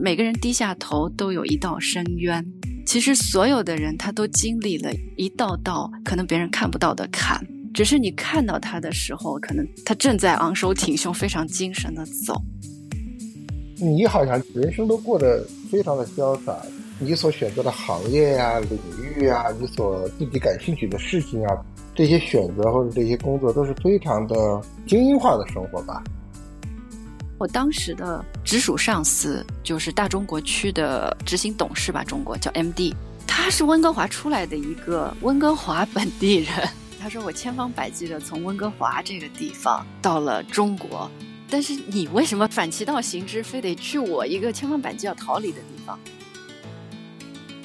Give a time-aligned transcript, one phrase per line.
[0.00, 2.44] 每个人低下头都有一道深渊。
[2.86, 7.44] 其实所有的人他都经历了一道道可能别人看不到的坎，
[7.74, 12.40] 只是你看到他的时候，可能他正在昂首挺胸、非常精神的走。
[13.76, 16.56] 你好像人生都过得非常的潇洒，
[17.00, 18.78] 你所选择的行业呀、领
[19.16, 21.56] 域啊，你所自己感兴趣的事情啊，
[21.94, 26.02] 这些选择或者这些工作都是非常的精英化的生活吧。
[27.38, 32.94] 我当时的直属上司就是大中国区的执行董事吧，中国叫 MD，
[33.26, 36.66] 他是温哥华出来的一个温哥华本地人。
[36.98, 41.10] 他说我千方百计的从温哥华这个地方到了中国，
[41.50, 45.98] 但是你为什么反其道行之，非得去我一个千方百计要逃离的地方？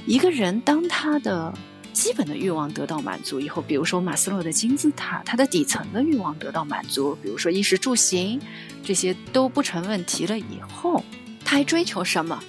[0.05, 1.53] 一个人当他的。
[1.93, 8.41] 基本的欲望得到满足以后，比如说马斯洛的金字塔，它的底层的欲望得到满足，比如说衣食住行，
[8.83, 11.03] 这些都不成问题了以后，
[11.45, 12.43] 他还追求什么？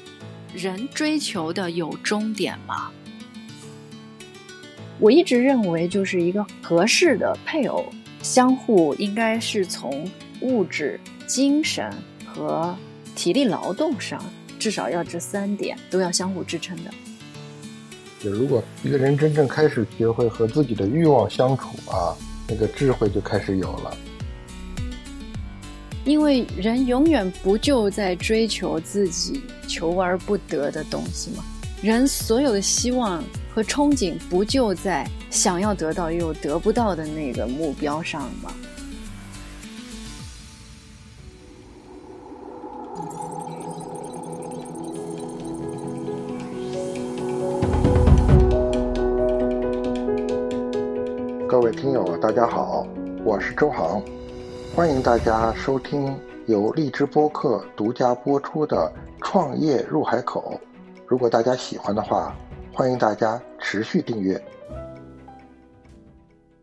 [0.55, 2.91] 人追求的有终点吗？
[4.99, 10.11] 我一直认为，就是一个合适的配偶，相互应该是从
[10.41, 11.93] 物质、精神
[12.25, 12.77] 和
[13.15, 14.25] 体力劳动上，
[14.59, 16.91] 至少要这三点都要相互支撑的。
[18.31, 22.17] 如果一个人真正开始学会和自己的欲望相处啊，
[22.49, 23.97] 那个智慧就开始有了。
[26.05, 31.43] 因为人永远不就在追求自己求而不得的东西吗？
[31.83, 38.53] 人所有的希望和憧憬，不就在想要得到又得不到的那个目标上吗？
[52.25, 52.87] 大家好，
[53.23, 54.01] 我是周航，
[54.75, 58.91] 欢迎大家收听由荔枝播客独家播出的
[59.23, 60.59] 《创业入海口》。
[61.07, 62.35] 如果大家喜欢的话，
[62.73, 64.43] 欢迎大家持续订阅。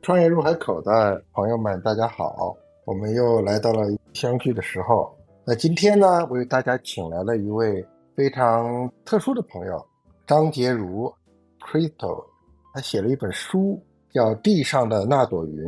[0.02, 5.16] 创业入海口的朋友们，大家好，我们又来到了相聚的时候。
[5.46, 7.86] 那今天呢，为大家请来了一位
[8.16, 9.86] 非常特殊的朋友，
[10.26, 11.14] 张洁如
[11.60, 12.26] （Crystal），
[12.74, 13.80] 他写了一本书。
[14.14, 15.66] 叫《地上的那朵云》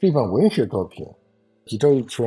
[0.00, 1.06] 是一本文学作品。
[1.66, 2.24] 几周以前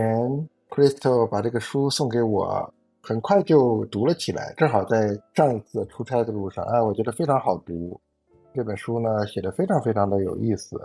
[0.70, 4.54] ，Crystal 把这个书送给我，很快就读了起来。
[4.58, 8.00] 正好在上一次出差的路上，哎，我觉得非常好读。
[8.54, 10.80] 这本书呢，写的非常非常的有意思，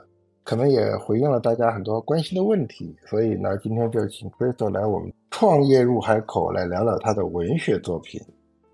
[0.45, 2.95] 可能也回应了大家很多关心的问题。
[3.07, 8.21] 所以呢，今天就请 Crystal 来我们创业入海口来聊聊他的文学作品。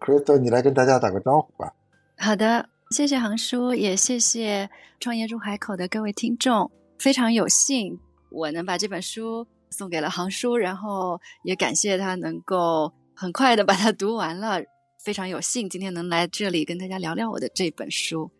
[0.01, 1.73] Crystal，你来跟大家打个招呼吧。
[2.17, 2.69] 好的。
[2.91, 6.71] 谢谢航叔，也谢谢创业入海口的各位听众。
[6.99, 8.01] 非常有幸，
[8.31, 14.63] 我能把这本书送给了航叔，然后也感谢他能够很快的把它读完了。
[15.05, 18.31] 非常有幸，今天能来这里跟大家聊聊我的这本书。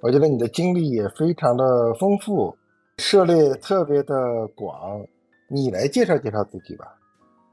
[0.00, 2.56] 我觉得你的经历也非常的丰富，
[2.96, 5.04] 涉猎特别的广。
[5.50, 6.86] 你来介绍介绍自己吧。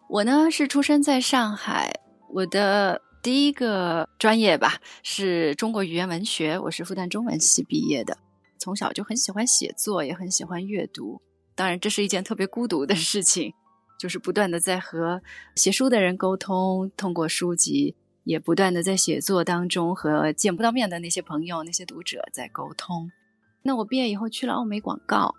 [0.08, 1.92] 我呢是出生在上海，
[2.30, 3.02] 我的。
[3.26, 8.16] 第一个专业吧是中国语言文学，我是复旦中文系毕业的。
[8.60, 11.20] 从小就很喜欢写作，也很喜欢阅读。
[11.56, 13.52] 当然，这是一件特别孤独的事情，
[14.00, 15.24] 就是不断的在和
[15.56, 23.10] 写书的人沟通，通过书籍，也不断的在写作当中和见不到面的那些朋友、那些读者在沟通。
[23.64, 25.34] 那我毕业以后去了奥美广告，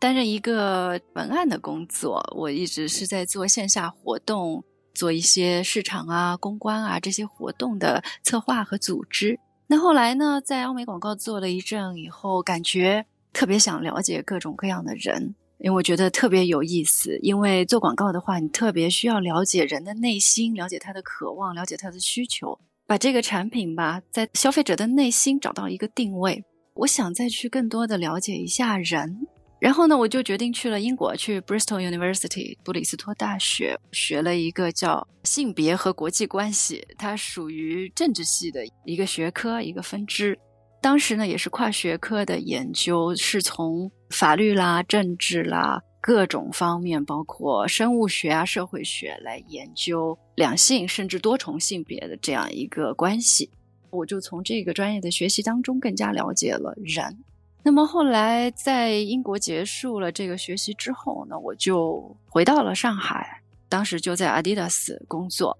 [0.00, 2.20] 担任一个文案的工作。
[2.36, 4.64] 我一直是在做线下活动。
[4.98, 9.38] 做一些市场啊、公关啊这些活动的策划和组织。
[9.68, 17.16] 那后来呢，在奥美广告做了一阵以后，感觉特别想了解各种各样的人，因为我觉得特别有意思。
[17.22, 26.44] 因为做广告的话，你特别需要了解人的内心，了解他的渴望，了解他的需求，把这个产品吧，在消费者的内心找到一个定位。
[26.74, 29.28] 我想再去更多的了解一下人。
[29.60, 40.38] 然后呢，我就决定去了英国，去 Bristol University 布里斯托大学，学了一个叫性别和国际关系，它属于政治系的一个学科，一个分支。
[40.80, 53.50] 当时呢，也是跨学科的研究，是从法律啦、政治啦各种方面，包括生物学啊、社会学来研究两性甚至多重性别的这样一个关系。
[53.90, 57.24] 我就从这个专业的学习当中更加了解了人。
[57.62, 65.58] 那么后来在英国结束了这个学习之后呢，我就回到了上海，当时就在阿迪达斯工作。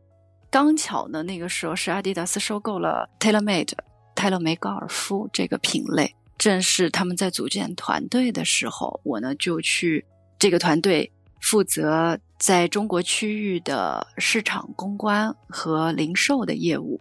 [0.51, 3.73] 刚巧呢，那个时候是阿迪达斯收购了 TaylorMade
[4.15, 10.07] 泰勒梅高尔夫这个品类，正是他们在组建团队的时候，我呢就去
[10.39, 16.99] 这个团队负责在中国区域的市场公关和零售的业务。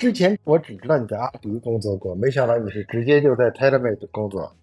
[0.00, 4.56] 之前我只知道你在阿迪工作过，没想到你是直接就在 TaylorMade 工作。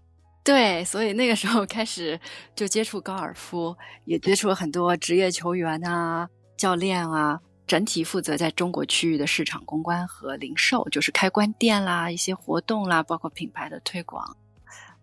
[0.44, 2.20] 对，所以那个时候开始
[2.56, 14.36] 就接触高尔夫，也接触了很多职业球员啊、教练啊，整体负责在中国区域的市场公关和零售，就是开关店啦、一些活动啦，包括品牌的推广。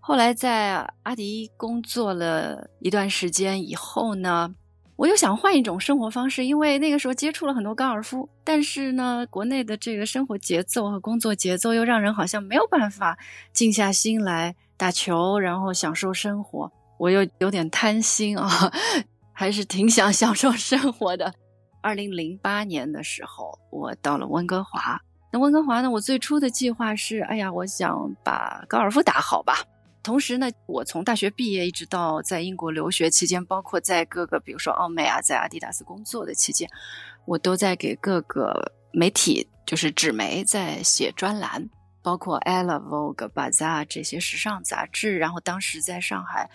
[0.01, 4.53] 后来在阿迪工作了一段时间以后呢，
[4.97, 13.19] 我又想换一种生活方式，因为那个时候接触了很多高尔夫，但是呢，国内的这个生活节奏和工作节奏又让人好像没有办法
[13.53, 16.71] 静下心来打球，然后享受生活。
[16.97, 18.49] 我又有点贪心啊，
[19.33, 21.35] 还是挺想享受生活的。
[21.81, 25.01] 二零零八年的时候，我到了温哥华。
[25.33, 29.57] 那温哥华呢，我最初的计划是，哎呀，我想把高尔夫打好吧。
[30.05, 36.69] 同时呢，我从大学毕业一直到在英国留学期间，包括在各个比如说奥美啊，在阿迪达斯工作的期间，
[37.25, 41.69] 我都在给各个媒体，就是纸媒在写专栏，
[42.03, 45.17] 包括 Ella、Vogue、Bazaar 这些时尚杂志。
[45.17, 46.49] 然后当时在上海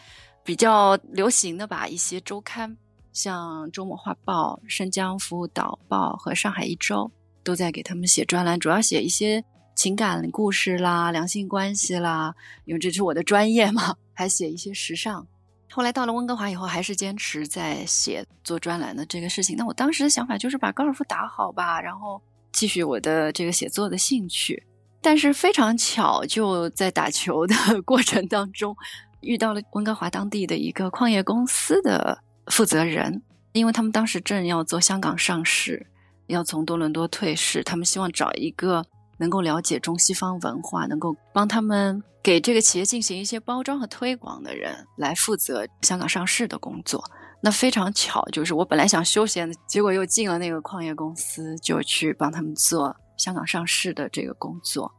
[0.43, 2.77] 比较流行的吧，一些周刊，
[3.11, 6.97] 像《周末画报》、《申江服务导报》和《上海一周》，
[7.43, 9.43] 都在给他们写专栏，主要写一些。
[9.75, 12.35] 情感故事啦，两性关系啦，
[12.65, 15.25] 因为这是我的专业嘛， 还写一些时尚。
[15.71, 19.55] 后来到了温哥华以后，还是坚持在写做专栏的这个事情。
[19.55, 22.21] 那我当时的想法就是把高尔夫打好吧，然后
[22.51, 24.61] 继续我的这个写作的兴趣。
[24.99, 28.75] 但是非常巧，就在打球的过程当中，
[29.21, 32.17] 遇到了温哥华当地的一个矿业公司的
[32.47, 33.21] 负责人，
[33.53, 35.87] 因为他们当时正要做香港上市，
[36.27, 38.85] 要从多伦多退市，他们希望找一个。
[39.19, 47.03] 能够了解中西方文化，能够帮他们给这个企业进行一些包装和推广的人来负责香港上市的工作。
[47.41, 54.91] 那非常巧，就是我本来想休闲，结果又进了那个矿业公司，就去帮他们做香港上市的这个工作。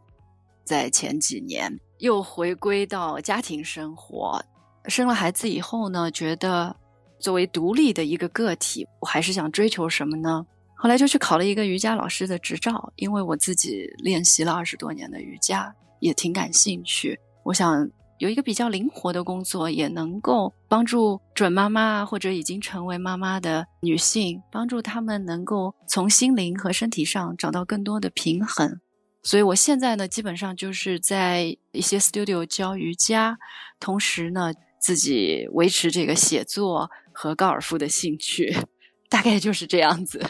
[0.64, 4.42] 在前几年又回归到家庭生活，
[4.86, 6.74] 生了孩子以后呢，觉得
[7.18, 10.46] 作为独立的一个个体，我还是想追求什么呢？
[10.82, 17.20] 后来就去考了一个瑜伽老师的执照，因为我自己练习了二十多年的瑜伽，也挺感兴趣。
[17.44, 17.86] 我想
[18.18, 28.80] 有一个比较灵活的工作，也能够帮助准妈妈或者已经成为妈妈的女性，帮助她们能够从心灵和身体上找到更多的平衡。
[29.22, 33.36] 所以我现在呢，基本上就是在一些 studio 教瑜伽，
[33.78, 38.56] 同时呢，自己维持这个写作和高尔夫的兴趣，
[39.10, 40.24] 大概就是这样子。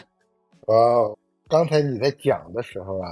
[0.71, 1.17] 哦，
[1.49, 3.09] 刚才你在讲的时候啊，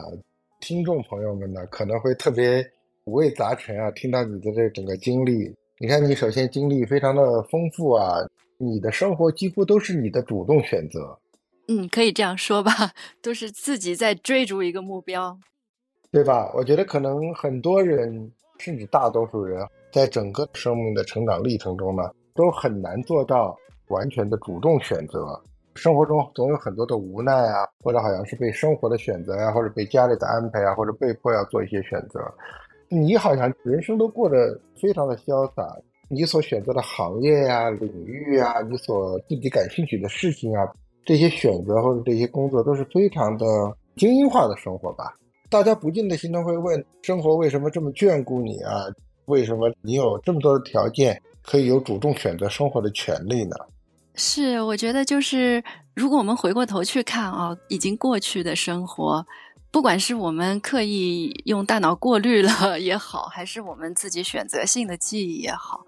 [0.62, 2.66] 听众朋友们呢可能会特别
[3.04, 3.92] 五味杂陈啊。
[3.92, 8.16] 听到你的这整个经历，你看你首先经历非常的丰富啊，
[8.58, 11.20] 你的生活几乎都是你的主动选择。
[11.68, 12.72] 嗯，可以这样说吧，
[13.22, 15.38] 都是自己在追逐一个目标，
[16.12, 16.50] 对吧？
[16.56, 22.04] 我觉得可能很多人，甚至大多数人，在整个生命的成长历程中呢，
[22.34, 23.58] 都很难做到
[23.90, 25.38] 完全的主动选择。
[25.80, 32.20] 生活中总有很多的无奈啊，或者好像是被生活的选择呀，或者被家里的安排啊，或者被迫要做一些选择。
[32.90, 35.66] 你好像人生都过得非常的潇洒，
[36.10, 40.70] 你所选择的行业呀、领域啊，你所自己感兴趣的事情啊，
[41.06, 43.46] 这些选择或者这些工作都是非常的
[43.96, 45.16] 精英化的生活吧。
[45.50, 48.84] 大家不禁的心中会问：生活为什么这么眷顾你啊？
[49.28, 53.56] 为什么你有这么多的条件可以有主动选择生活的权利呢？
[54.22, 55.64] 是，我觉得就是，
[55.96, 59.26] 如果我们回过头去看啊，已经过去的生活，
[59.72, 65.86] 不管是我们刻意用大脑过滤了 也好，还是我们自己选择性的记忆也好，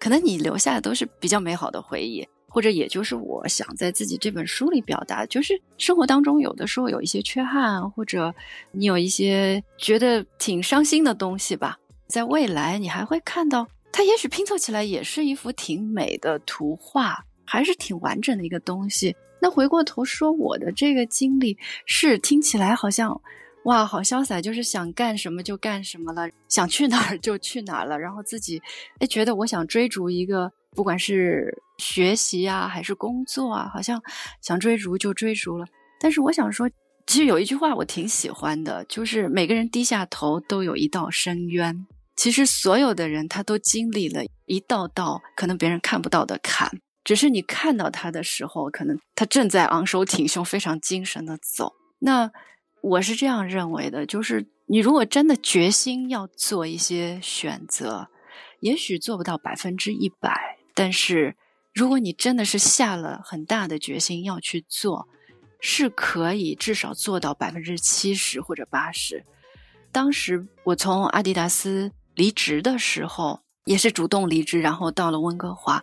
[0.00, 8.34] 可能你留下的都是比较美好的回忆，或者也就是我想在自己这本书里表达，就是生活当中有的时候有一些缺憾，或者
[8.72, 17.24] 你有一些觉得挺伤心的东西吧，在未来你还会看到，它也许拼凑起来也是一幅挺美的图画。
[17.50, 19.16] 还是挺完整的一个东西。
[19.40, 23.20] 那回过头说，我的这个经历是听起来好像，
[23.64, 27.98] 哇，好潇洒，就是想干什么就干什么了，想去哪儿就去哪儿了。
[27.98, 28.62] 然后自己
[29.00, 34.00] 哎，觉得我想追逐一个，不管是学习啊还是工作啊，好像
[34.40, 35.66] 想追逐就追逐了。
[36.00, 36.70] 但是我想说，
[37.08, 41.84] 其实有一句话我挺喜欢的，就是每个人低下头都有一道深渊。
[42.14, 46.70] 其实所有的人他都经历了一道道可能别人看不到的坎。
[47.10, 51.72] 只是你看到他的时候，可能他正在昂首挺胸、非常精神的走。
[51.98, 52.30] 那
[52.82, 58.06] 我是这样认为的，就是你如果真的决心要做一些选择，
[58.60, 61.34] 也许做不到百分之一百，但是
[61.74, 65.08] 如果你真的是下了很大的决心要去做，
[65.60, 69.24] 是可以至少做到百分之七十或者八十。
[69.90, 75.82] 当时我从阿迪达斯离职的时候，也是主动离职，然后到了温哥华。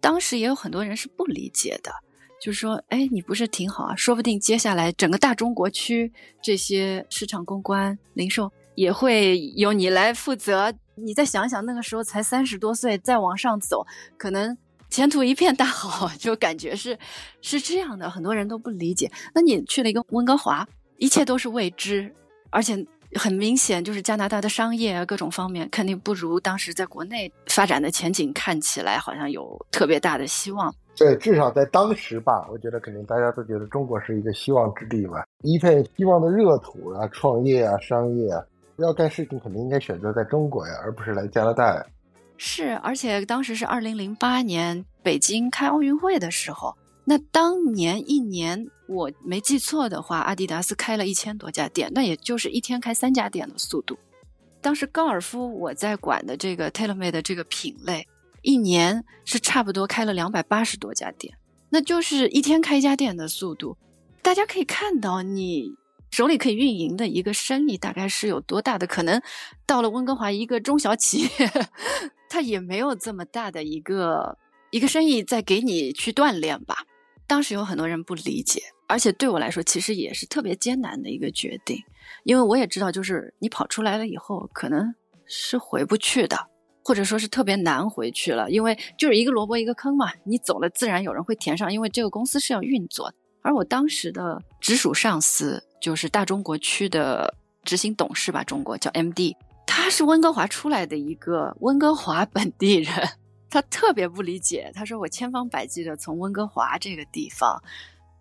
[0.00, 1.92] 当时也有很多人是不理解的，
[2.40, 3.94] 就是说：“哎，你不是挺好啊？
[3.94, 10.72] 说不定接下来整个大中国区这些市场公关、零售也会由你来负责。
[10.94, 14.56] 你再想想，那个时候才三十多岁，再往上走，可能
[14.88, 16.10] 前途一片大好。
[16.18, 16.98] 就感觉是
[17.42, 19.10] 是这样的，很多人都不理解。
[19.34, 20.66] 那你去了一个温哥华，
[20.96, 22.14] 一切都是未知，
[22.50, 22.86] 而且。”
[23.18, 30.72] 很明显，就是加拿大的商业啊，各种方面肯定不如当时在国内发展的前景看起来好像有特别大的希望。
[30.96, 38.42] 对，至少在当时吧，我觉得肯定大家都觉得中国是一个希望之地吧，一片希望的热土啊，创业啊，商业啊，
[38.76, 41.84] 要干事情肯定应该选择在中国呀，而不是来加拿大呀。
[42.36, 46.74] 是，而且当时是二零零八年北京开奥运会的时候。
[47.04, 53.98] 那当年一年，我没记错的话，阿迪达斯开了一千多家店，那也就是一天开三家店的速度。
[54.60, 58.06] 当时高尔夫我在管的这个 TaylorMade 的这个品类，
[58.42, 61.34] 一年是差不多开了两百八十多家店，
[61.70, 63.76] 那就是一天开一家店的速度。
[64.22, 65.74] 大家可以看到，你
[66.10, 69.20] 手里可以运营的一个生意大概是有多大的可能。
[69.66, 71.50] 到了温哥华，一个中小企业，
[72.28, 74.36] 它也没有这么大的一个
[74.70, 76.84] 一个生意在给你去锻炼吧。
[77.30, 81.78] 当时有很多人不理解，而且对我来说，其实也是特别艰难的一个决定，
[82.24, 84.92] 因为我也知道，就是你跑出来了以后，可能
[85.26, 86.36] 是回不去的，
[86.82, 93.14] 或者说是特别难回去了，因为就是一个萝卜一个坑嘛，你走了，自然有人会填上，因为这个公司是要运作。
[93.42, 97.32] 而我当时的直属上司就是大中国区的
[97.62, 99.36] 执行董事吧，中国叫 MD，
[99.68, 102.92] 他是温哥华出来的一个温哥华本地人。
[103.50, 107.60] 他特别不理解，他说：“我千方百计的从温哥华这个地方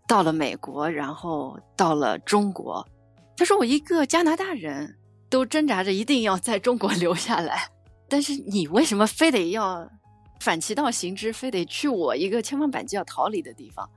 [0.08, 2.86] 到了美国，然后到了中国。
[3.38, 4.98] 他说我一个加拿大人
[5.30, 7.70] 都挣扎着一定要在中国留下来，
[8.08, 9.88] 但是你为什么非得要
[10.40, 13.88] 反其道行之，非得去我一个千方百计要逃离的地方？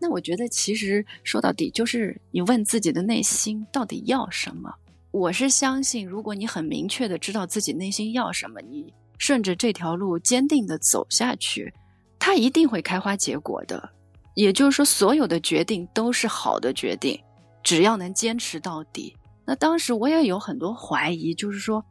[0.00, 4.74] 那我觉得其实说到底就是你问自己的内心到底要什么。
[5.12, 11.72] 我是相信，如果你很明确的知道自己内心要什么，你。”顺着这条路坚定的走下去，
[12.18, 13.90] 它一定会开花结果的。
[14.34, 17.18] 也就是说，所有的决定都是好的决定，
[17.62, 19.16] 只要能坚持到底。
[19.44, 21.84] 那当时我也有很多怀疑，就是说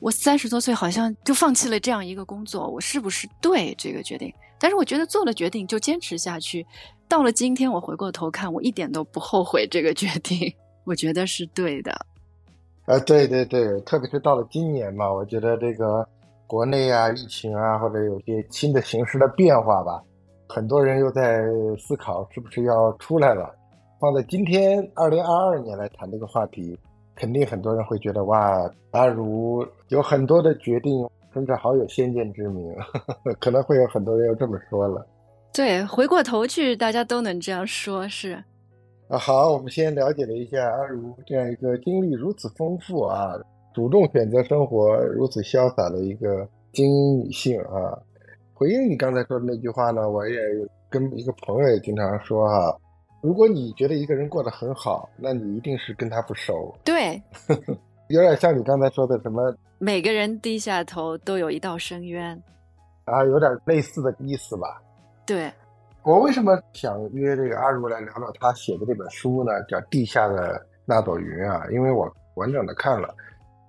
[0.00, 4.34] 我三十多岁好像就放弃了这样一个工作，我是不是对这个决定？
[4.58, 6.66] 但是我觉得做了决定就坚持下去。
[7.06, 10.52] 到了今天，我回过头看，我一点都不后悔这个决定，
[10.84, 11.92] 我觉得是对的。
[12.86, 16.08] 啊，对对对，特别是到了今年嘛，我觉得这个。
[16.46, 20.02] 国内啊，疫情啊，或者有些新的形势的变化吧，
[20.48, 21.42] 很多人又在
[21.78, 23.54] 思考是不是要出来了。
[24.00, 26.78] 放在今天二零二二年来谈这个话题，
[27.14, 32.74] 肯定很多人会觉得哇，阿如有很多的决定，甚至好有先见之明，
[33.40, 35.06] 可能会有很多人又这么说了。
[35.52, 38.32] 对，回过头去，大家都能这样说，是。
[39.08, 43.32] 啊，好，我们先了解了一下阿如这样一个经历如此丰富啊。
[43.74, 47.98] 主动选择生活如此潇洒的一个精英女性啊！
[48.54, 50.38] 回应你刚才说的那句话呢，我也
[50.88, 52.78] 跟一个朋友也经常说哈，
[53.20, 56.72] 如果你觉得一个人过得很好，那你一定是跟他不熟。
[56.84, 57.20] 对，
[58.08, 62.40] 有点像你刚才说的什么，每个人低下头都有一道深渊，
[63.06, 64.80] 啊，有点类似的意思吧？
[65.26, 65.52] 对，
[66.04, 69.50] 我为什么想约这个阿如来聊聊他写的这本书呢？
[69.64, 73.12] 叫《地下的那朵云》啊，因为我完整的看了。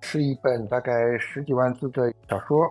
[0.00, 2.70] 是一本大概十几万字的小说，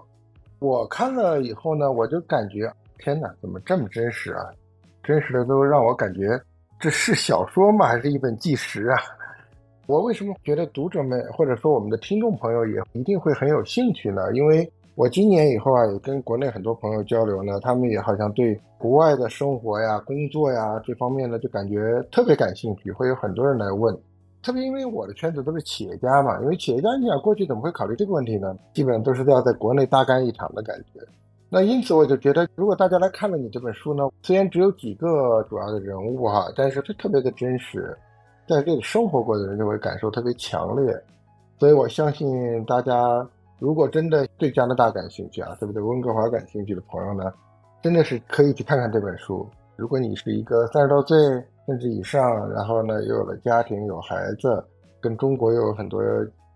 [0.60, 4.50] 我看了以后呢，我就感觉天哪，怎么这么真实啊？
[5.04, 6.40] 真实的都让我感觉
[6.80, 7.88] 这是小说吗？
[7.88, 8.98] 还是一本纪实啊？
[9.86, 14.34] 我为什么觉得读者们或者说我们的听众朋友也一定会很有兴趣呢？
[14.34, 23.96] 因为我今年以后啊，也跟国内很多朋友交流呢，他们也好像对国外的生活呀、工作呀这方面呢，就感觉特别感兴趣，会有很多人来问。
[24.46, 28.56] 特别因为我的圈子都是企业家嘛，因为企业家你想过去怎么会考虑这个问题呢？
[28.76, 31.02] 基本上都是要在国内大干一场的感觉。
[31.50, 37.98] 那因此我就觉得，如果大家来看了你这本书呢，虽然只有几个主要的人物哈，但是它特别的真实，
[38.48, 40.96] 在这里生活过的人就会感受特别强烈。
[41.60, 45.82] 所以我相信大家，如果真的对加拿大感兴趣啊，对不对？
[45.82, 47.34] 温哥华感兴趣的朋友呢，
[47.82, 49.50] 真的是可以去看看这本书。
[49.76, 51.18] 如果你是一个三十多岁。
[51.66, 54.64] 甚至以上，然后呢，又有了家庭，有孩子，
[55.02, 56.02] 跟中国又有很多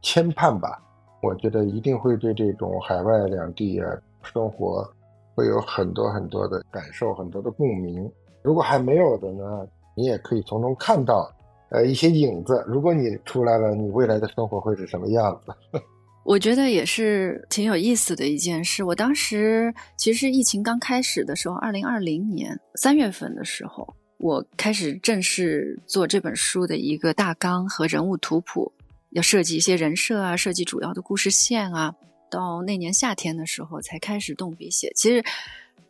[0.02, 0.82] 牵绊吧。
[1.22, 4.90] 我觉得一定会对这种海外两地啊生活，
[5.36, 8.10] 会有很多很多的感受，很多的共鸣。
[8.42, 11.30] 如果还没有的呢，你也可以从中看到
[11.72, 12.64] 呃一些影子。
[12.68, 15.52] 如果你出来了，你未来的生活会是什么样子？
[16.24, 18.84] 我觉得也是挺有意思的一件事。
[18.84, 28.74] 我当时其实疫情刚开始的时候，二零二零年三月份的时候，我开始正式做这本书的一个大纲和人物图谱，
[29.12, 31.96] 要设计一些人设啊，设计主要的故事线啊。
[32.30, 35.24] 到那年夏天的时候才开始动笔写，其实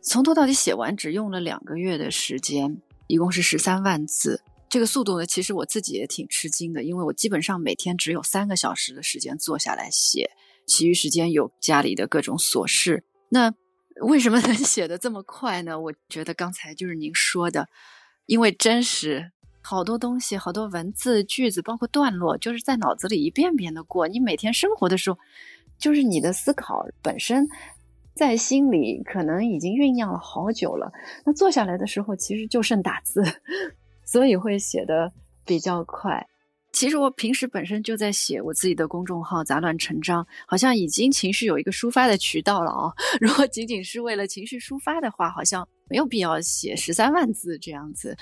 [0.00, 4.40] 从头到底写完只用了两个月的时间，一共是十三万字。
[4.68, 10.30] 这个速度呢，其实我自己也挺吃惊的，因为我基本上每天只有三个小时的时间坐下来写，
[10.68, 13.02] 其余时间有家里的各种琐事。
[13.28, 13.52] 那
[14.02, 15.78] 为什么能 写的这么快呢？
[15.78, 17.68] 我觉得刚才就是您说的，
[18.30, 24.06] 因为真实，好多东西、好多文字、句子，包括段落，就是在脑子里一遍遍的过。
[24.06, 25.18] 你每天生活的时候，
[25.80, 27.48] 就是你的思考本身
[28.14, 30.92] 在心里可能已经酝酿了好久了，
[31.26, 33.20] 那坐下来的时候，其实就剩打字。
[34.06, 35.12] 所以会写的
[35.44, 36.24] 比较快。
[36.72, 42.92] 其实我平时本身就在写我自己的公众号“杂乱成章”，好像已经情绪有一个抒发的渠道了啊。
[43.20, 48.16] 如果仅仅是为了情绪抒发的话，好像没有必要写十三万字这样子。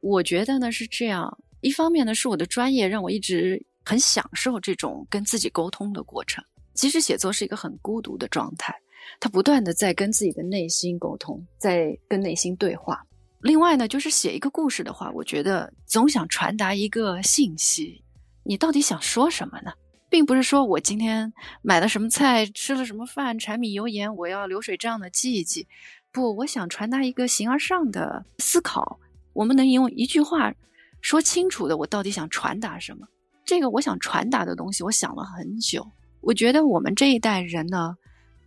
[0.00, 6.42] 我觉得呢是这样，一方面呢是我的专业让我一直很享受这种跟自己沟通的过程。
[6.72, 8.74] 其实写作是一个很孤独的状态，
[9.18, 13.04] 他不断的在跟自己的内心沟通，在跟内心对话。
[13.42, 18.02] 另外呢，就是写一个故事的话，我觉得总想传达一个信息。
[18.44, 19.72] 你到底想说什么呢？
[20.08, 25.66] 并不是说我今天买了什么菜，吃了什么饭，柴米油盐，我要流水账的记一记。
[26.12, 28.98] 不，我想传达一个形而上的思考。
[29.32, 30.52] 我们能用一句话
[31.00, 33.06] 说清楚的，我到底想传达什么？
[33.44, 35.86] 这个我想传达的东西，我想了很久。
[36.20, 37.96] 我觉得我们这一代人呢，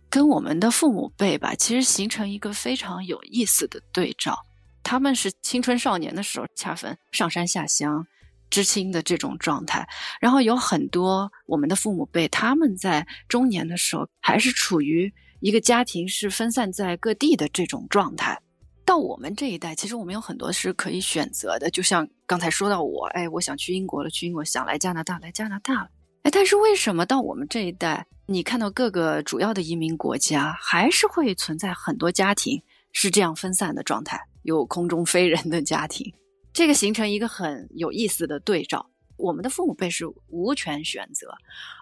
[0.08, 4.38] 跟我们的父母辈吧，其实形成一个非常有意思的对照。
[4.82, 8.06] 他们是青春少年的时候，恰逢上山下乡、
[8.50, 9.88] 知青的这种状态，
[10.20, 15.12] 然后有很多我们的父母辈，他们在中年的时候还是处于
[15.44, 18.40] 一个家庭是分散在各地的这种状态。
[18.82, 25.90] 到我们这一代，其实我们有很多是可以选择的，就像刚才说到我，哎，我想去英国了，去英国；想来加拿大，来加拿大了。
[26.22, 34.18] 哎，但是为什么到我们这一代，你看到各个主要的移民国家，还是会存在很多家庭是这样分散的状态？
[34.44, 36.10] 有空中飞人的家庭，
[36.54, 38.88] 这个形成一个很有意思的对照。
[39.18, 41.34] 我们的父母辈是无权选择，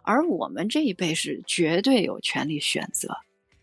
[0.02, 3.08] 而我们这一辈是绝对有权利选择。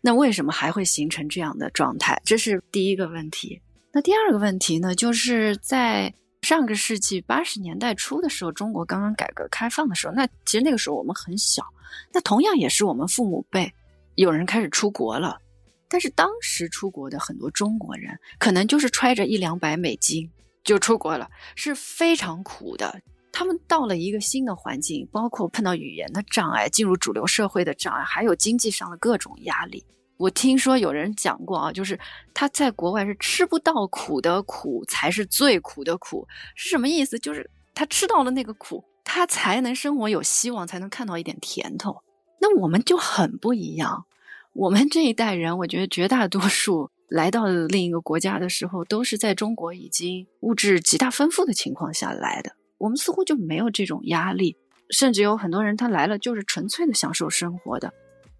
[0.00, 2.20] 那为什么还会形成这样的状态？
[2.24, 3.60] 这是第一个问题。
[3.92, 4.94] 那第二个问题呢？
[4.94, 11.62] 就是在上个世纪八十年代初的时候，中国刚刚改革开放的时候，那其实那个时候我们很小，
[12.12, 13.72] 那同样也是我们父母辈
[14.14, 15.38] 有人开始出国了。
[15.88, 20.30] 但是当时出国的很多中国人，可能就是揣着一两百美金
[20.62, 23.00] 就出国了，是非常苦的。
[23.32, 29.84] 他们到了一个新的环境，包括碰到语言的障碍、进入主流社会的障碍，还有经济上的各种压力。
[30.16, 31.98] 我听说有人讲过啊，就是
[32.34, 37.18] 他在国外是吃不到苦的苦才是最苦的苦，是什么意思？
[37.18, 42.02] 就是他吃到了那个苦，他才能生活有希望，才能看到一点甜头。
[42.38, 44.04] 那我们就很不一样。
[44.52, 52.52] 我们这一代人，我觉得绝大多数来到另一个国家的时候，都是在中国已经物质极大丰富的情况下来的。
[52.80, 54.56] 我们似乎就没有这种压力，
[54.88, 57.92] 甚至有很多人他来了就是纯粹的享受生活的。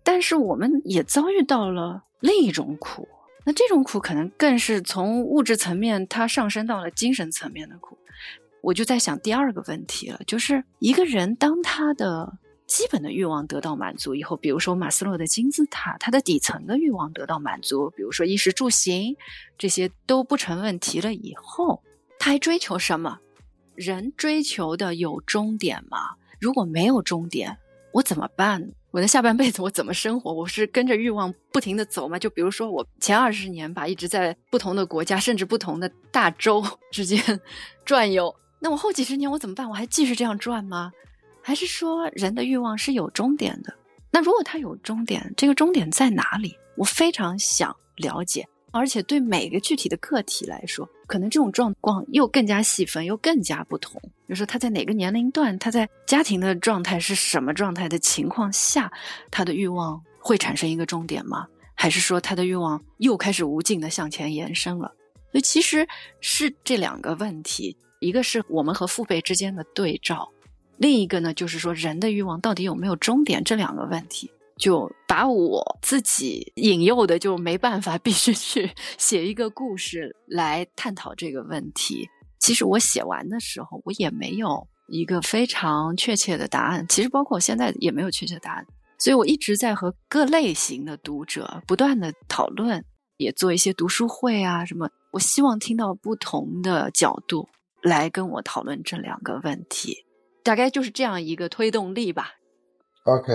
[0.03, 3.07] 但是我们也遭遇到了另一种苦，
[3.44, 7.98] 那这种苦可能更是从物质层面它上升到了精神层面的苦。
[8.62, 12.38] 我就在想第二个问题了，就是一个人当他的。
[12.70, 19.16] 基本的欲望得到满足以后，比如说马斯洛的金字塔，他的底层的欲望得到满足，比如说衣食住行
[19.59, 21.83] 这些都不成问题了以后，
[22.20, 23.18] 他还追求什么？
[23.81, 26.11] 人追求的有终点吗？
[26.38, 27.57] 如果没有终点，
[27.95, 28.73] 我怎么办？
[28.90, 30.35] 我的下半辈子我怎么生活？
[30.35, 32.19] 我是跟着欲望不停的走吗？
[32.19, 36.62] 就比如说我前二十年吧，一直在不同的国家，甚至不同的大洲
[36.93, 37.40] 之间
[37.83, 39.66] 转悠，那我后几十年我怎么办？
[39.66, 40.93] 我还继续这样转吗？
[41.40, 43.75] 还是说人的欲望是有终点的？
[44.11, 46.55] 那如果它有终点，这个终点在哪里？
[46.77, 48.47] 我非常想了解。
[48.73, 54.01] 而且对每个具体的个体来说，可能这种状况又更加细分，又更加不同。
[54.03, 58.93] 比如说他在哪个年龄段，他在家庭的状态是什么状态的情况下，
[59.31, 61.47] 他的欲望会产生一个终点吗？
[61.75, 64.93] 还是说他的欲望又开始无尽的向前延伸了？
[65.33, 65.87] 所以其实
[66.21, 70.31] 是这两个问题，一个是我们和父辈之间的对照。
[70.77, 73.43] 另一个呢，就是说人的欲望到底有没有终点？
[73.45, 82.07] 这两个问题就把我自己引诱的，就没办法， 必须去写一个故事来探讨这个问题。
[82.38, 86.87] 其实我写完的时候，我也没有一个非常确切的答案。
[86.88, 88.66] 其实包括我现在也没有确切答案，
[88.99, 92.85] 所以我一直在和各类型的读者不断的讨论，
[93.16, 94.88] 也做一些读书会啊什么。
[95.12, 97.49] 我希望听到不同的角度
[97.83, 100.05] 来跟我讨论这两个问题，
[100.44, 102.31] 大概就是这样一个推动力吧。
[103.05, 103.33] OK，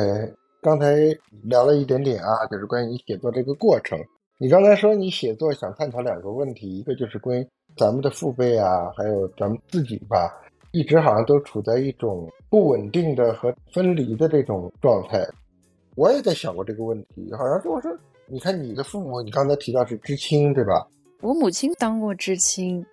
[0.66, 0.96] 刚才
[1.44, 4.00] 聊了一点点啊，就是关于你写作这个过程。
[4.40, 7.48] 你刚才说你写作想探讨两个问题，一个就是关于
[7.78, 10.28] 咱们的父辈啊，还有咱们自己吧，
[10.72, 15.24] 一直好像都处在一种不稳定的和分离的这种状态。
[15.96, 20.88] 我也在想过这个问题，好像是我说，你看你的父母，你刚才提到是知青，对吧？
[21.22, 22.84] 我母亲当过知青。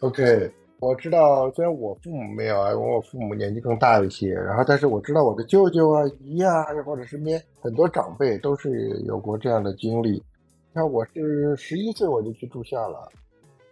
[0.00, 10.22] OK，我知道，虽然我父母没有啊，因为我父母年纪更大一些，然后但是我知道我的舅舅啊、姨啊，或者身边很多长辈都是有过这样的经历。
[10.72, 13.08] 那我是十一岁我就去住校了，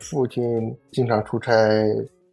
[0.00, 1.52] 父亲经常出差，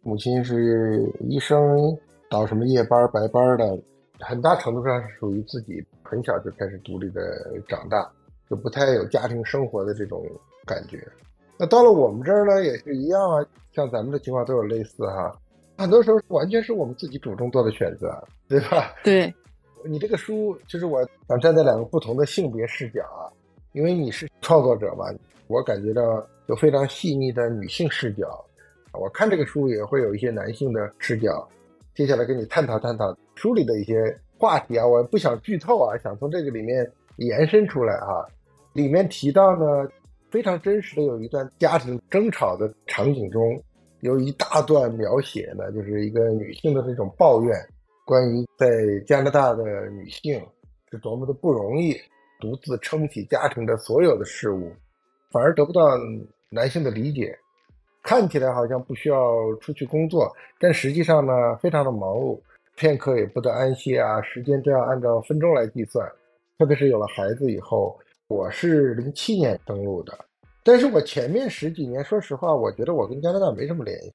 [0.02, 1.96] 母亲是医生，
[2.28, 3.78] 倒什么夜班白班的，
[4.18, 7.20] 很大程度上是属于自己很小就开始独立的
[7.68, 8.10] 长大，
[8.50, 10.20] 就不太有家庭生活的这种
[10.66, 11.06] 感觉。
[11.64, 15.34] 那到了我们这儿呢，也是一样啊，像咱们的情况都有类似哈，
[15.78, 18.92] 很多时候完全是我们自己主动做的选择，对吧？
[19.02, 19.32] 对，
[19.82, 23.32] 你这个书就是我想站在两个不同的性别视角啊。
[23.72, 25.06] 因为你是创作者嘛，
[25.46, 28.44] 我感觉到有非常细腻的女性视角。
[28.92, 31.48] 我看这个书也会有一些男性的视角。
[31.94, 38.28] 接下来跟你探讨探讨书里的一些话题啊，我不想剧透啊，想从这个里面延伸出来啊。
[38.74, 39.88] 里面提到呢，
[40.34, 43.62] 非常真实的有一段家庭争吵的场景中，
[44.00, 47.56] 有一大段描写呢，就是一个女性的这种抱怨，
[48.04, 48.66] 关于在
[49.06, 50.44] 加拿大的女性
[50.90, 51.96] 是多么的不容易。
[52.40, 54.72] 独自撑起家庭的所有的事物，
[55.30, 55.82] 反而得不到
[56.50, 57.38] 男性的理解。
[58.02, 62.40] 看起来好像不需要出去工作，但实际上呢，非常的忙碌，
[62.74, 64.20] 片刻也不得安歇啊。
[64.20, 66.10] 时间都要按照分钟来计算。
[66.58, 67.96] 特别是有了孩子以后，
[68.34, 70.12] 我是零七年登陆的，
[70.64, 74.12] 但是我前面十几年，说实话，我觉得我跟加拿大没什么联系。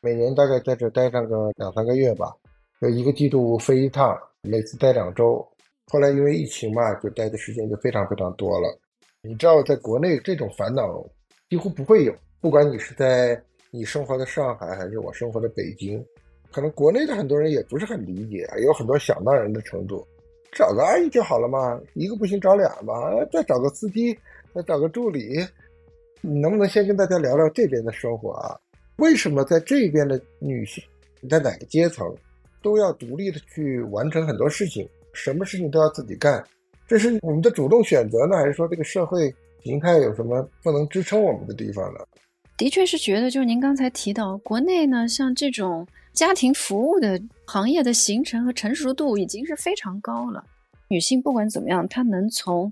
[0.00, 2.32] 每年大概在这待上个两三个月吧，
[2.80, 5.44] 有一个季度飞一趟，每次待两周。
[5.88, 8.78] 后来因为疫情嘛，就待的时间就非常非常多了。
[9.20, 11.04] 你知道，在国内这种烦恼
[11.48, 16.00] 几乎不会有，不管你是在你生活的上海，还是我生活的北京，
[16.52, 20.06] 可能国内的很多人也不是很理解，有很多想当然的程度。
[20.52, 22.94] 找个阿姨就好了嘛，一个不行找俩嘛，
[23.32, 24.16] 再找个司机，
[24.54, 25.38] 再找个助理。
[26.20, 28.58] 你能不能先跟大家聊聊这边的生活啊？
[28.96, 30.82] 为什么在这边的女性，
[31.30, 32.14] 在哪个阶层，
[32.62, 34.86] 都要独立的去完成很多事情？
[35.12, 36.44] 什么事情都要自己干，
[36.86, 42.00] 这是我们的主动选择呢，还是说这个社会形态有什么不能支撑我们的地方呢？
[42.60, 50.44] 的确是觉得，就是您刚才提到，国内呢，像这种家庭服务的行业的形成和成熟度已经是非常高了。
[50.88, 52.70] 女性不管怎么样，她能从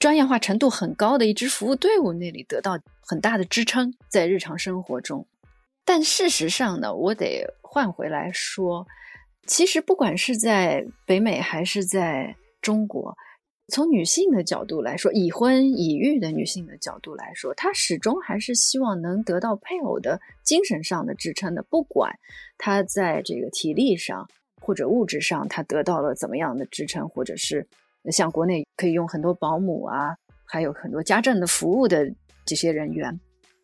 [0.00, 5.24] 专业化程度很高的一支服务队伍那里得到很大的支撑，在日常生活中。
[5.84, 8.84] 但事实上呢，我得换回来说。
[9.46, 13.16] 其实，不管是在北美还是在中国，
[13.70, 21.62] 从女性的角度来说，已婚已育的女性的角度来说，她始终还是希望能得到配偶的精神上的支撑的。
[21.70, 22.12] 不管
[22.58, 24.28] 她在这个体力上
[24.60, 27.66] 或者物质上，她得到了怎么样的支撑，或者是
[28.10, 32.12] 像国内可以用很多保姆啊，还有很多家政的服务的
[32.44, 33.18] 这些人员。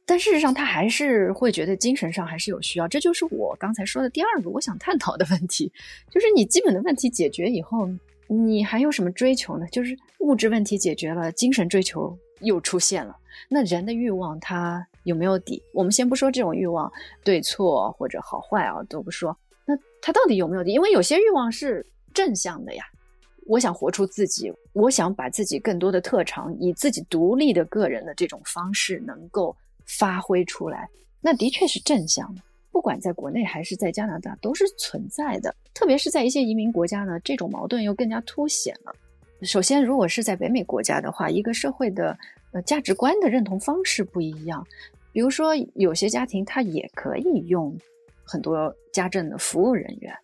[0.09, 5.73] 但事实上，他还是会觉得精神上还是有需要，这就是我刚才说的第二个我想探讨的问题，
[6.13, 7.89] 就是你基本的问题解决以后，
[8.29, 9.67] 你还有什么追求呢？
[9.73, 13.17] 就是物质问题解决了，精神追求又出现了，
[13.49, 15.63] 那人的欲望他有没有底？
[15.73, 20.73] 我们先不说这种欲望对错或者好坏啊，都不说，那他到底有没有底？
[20.73, 22.85] 因为有些欲望是正向的呀，
[23.47, 29.57] 我想活出自己，我想把自己更多的特长以自己独立的个人的这种方式能够。
[29.89, 30.89] 发挥出来，
[31.21, 32.43] 那的确是正向的。
[32.77, 35.57] 不管在国内还是在加拿大，都是存在的。
[35.73, 38.95] 特别是在一些移民国家呢，这种矛盾又更加凸显了。
[39.41, 42.15] 首先，如果是在北美国家的话，一个社会的
[42.53, 44.63] 呃价值观的认同方式不一样。
[45.11, 47.75] 比如说，有些家庭他也可以用
[48.23, 50.15] 很多家政的服务人员，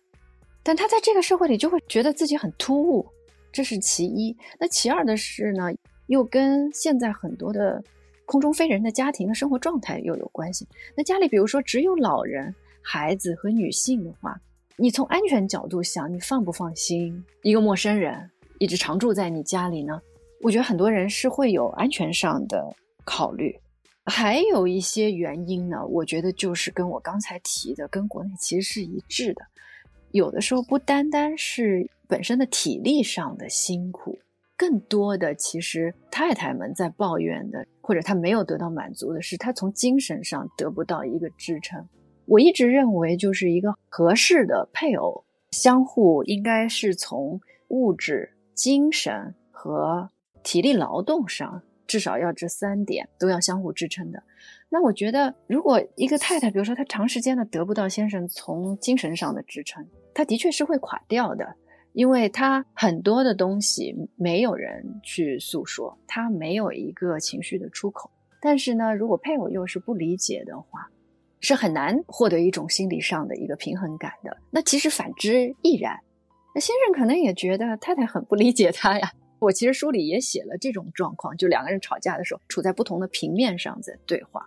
[0.61, 3.03] 但他在这个社会里就会觉得自己很突兀，
[3.51, 4.37] 这是其一。
[4.59, 5.71] 那其二的是呢，
[6.05, 7.83] 又跟现在很多的。
[8.25, 10.67] 空中飞人的家庭的生活状态又有关系。
[10.95, 14.39] 那家里比如说只有老人、孩子和女性的话，
[14.77, 20.01] 你从安全角度想，你放不放心一个陌生人一直常住在你家里呢？
[20.41, 23.57] 我觉得很多人是会有安全上的考虑。
[24.05, 29.41] 还有一些原因呢，我觉得就是跟我刚才提的，跟国内其实是一致的。
[30.11, 34.19] 有的时候不单单是本身的体力上的辛苦，
[34.63, 41.85] 更多的其实太太们在抱怨的，或者她没有得到满足的是，她从精神上得不到一个支撑。
[42.25, 50.09] 我一直认为，就是一个合适的配偶，相互应该是从物质、精神和
[50.43, 54.23] 体力劳动上，至少要这三点都要相互支撑的。
[54.69, 61.53] 那我觉得，如果一个太太，比如说她长时间的得不到先生从精神上的支撑，她的确是会垮掉的，
[61.93, 68.11] 因为他很多的东西没有人去诉说，他没有一个情绪的出口。
[68.41, 70.89] 但是呢，如果配偶又是不理解的话，
[71.39, 74.35] 是很难获得一种心理上的一个平衡感的。
[74.49, 75.97] 那其实反之亦然。
[76.55, 79.11] 那先生可能也觉得太太很不理解他呀。
[79.39, 84.45] 我其实书里也写了这种状况，就两个人吵架的时候，处在不同的平面上在对话，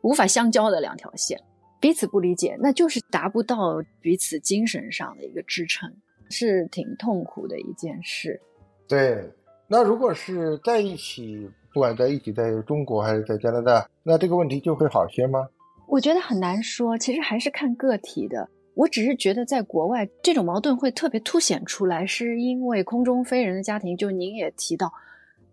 [0.00, 1.38] 无法相交的两条线，
[1.80, 5.94] 彼此不理解，那就是达不到彼此精神上的一个支撑，
[6.30, 8.40] 是挺痛苦的一件事。
[8.86, 9.28] 对，
[9.66, 15.48] 那如果是在一起，不管在一起，在中国还是在加拿大，那这个问题就会好些吗？
[15.86, 18.48] 我觉得很难说，其实还是看个体的。
[18.74, 24.92] 我只是觉得，在国外这种矛盾会特别凸显出来，是因为空中飞人的家庭，就您也提到，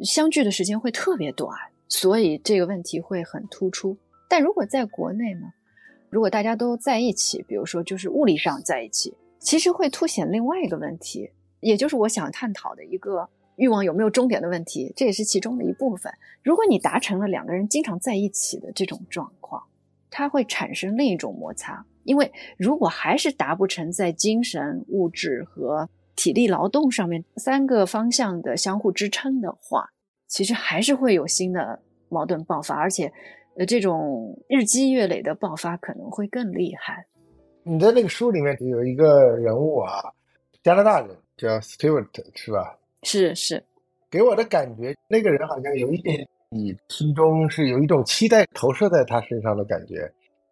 [0.01, 1.49] 相聚的时间会特别短，
[1.87, 3.97] 所以这个问题会很突出。
[4.29, 5.47] 但如果在国内呢，
[6.09, 9.13] 如果大家都在一起，比如说就是物理上在一起，
[9.45, 11.31] 其实会凸显另外一个问题，
[11.61, 16.11] 也就是我想探讨的一个欲望有没有终点的问题，这也是其中的一部分。
[16.43, 19.63] 如果你达成了两个人经常在一起的这种状况。
[20.17, 29.89] 它会产生另一种摩擦，因为如果还是达不成在精神、物质和体力劳动上面三个方向的相互支撑的话，
[30.25, 33.11] 其实还是会有新的矛盾爆发，而且，
[33.57, 37.07] 呃，这种日积月累的爆发可能会更厉害。
[37.67, 40.13] 你在那个书里面有一个人物啊，
[40.61, 42.77] 加拿大人叫 Stewart，是吧？
[43.01, 43.63] 是是，
[44.07, 46.27] 给我的感觉，那个人好像有一点。
[46.51, 50.07] 你心中是有一种期待投射在他身上的感觉，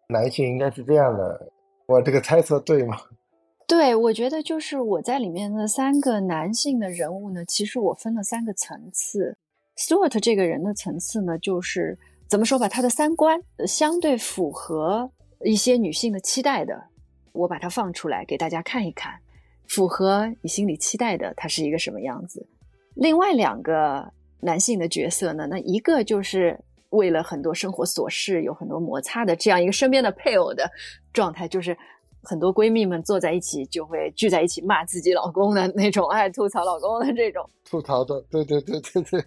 [0.08, 1.48] 男性应该是这样的。
[1.86, 2.98] 我这个猜测对吗？
[3.68, 9.36] 对，我觉得就是我在里面的三个男性的人物呢，其实我分了三个层次。
[9.76, 11.96] Stewart 这个人的层次呢，就是
[12.28, 15.08] 怎么说吧，他的三观相对符合
[15.44, 16.84] 一些女性的期待的，
[17.34, 19.12] 我把它放出来给大家看一看，
[19.68, 22.48] 符合你心里期待的，他是一个什么样子。
[22.94, 24.10] 另外两个。
[24.40, 25.46] 男性的角色呢？
[25.46, 30.70] 那一个就是为了很多生活琐事有很多摩擦的这样一个身边的配偶的
[31.14, 31.74] 状态，就是
[32.22, 39.24] 很多闺蜜们坐在一起就会聚在一起骂自己老公的那种，爱吐槽老公的这种吐槽的，对对对对对，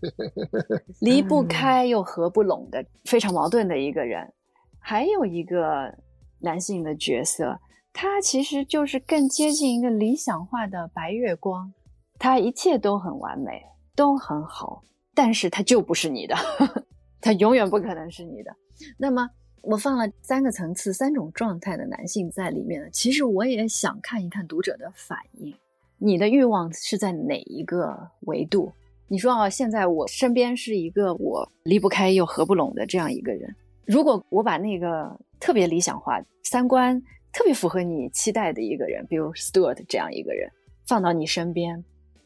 [1.02, 4.32] 离不开又合不拢的非常矛盾的一个人。
[4.78, 5.92] 还有一个
[6.40, 7.60] 男性的角色，
[8.00, 11.74] 他其实就是更接近一个理想化的白月光，
[12.20, 13.64] 他一切都很完美，
[13.96, 14.84] 都很好。
[15.16, 16.36] 但是它就不是你的，
[17.20, 18.56] 它永远不可能是你的。
[19.00, 19.28] 那么
[19.64, 25.52] 我放了三个层次、三种状态的男性在里面其实我也想看一看读者的反应。
[25.98, 28.72] 你的欲望是在哪一个维度？
[29.08, 33.56] 你说啊，现在我身边是一个我离不开又合不拢的这样一个人。
[33.86, 37.02] 如果我把那个特别理想化、三观
[37.38, 40.52] 特别符合你期待的一个人，比如 Stuart 这样一个人，
[40.88, 41.86] 放到你身边。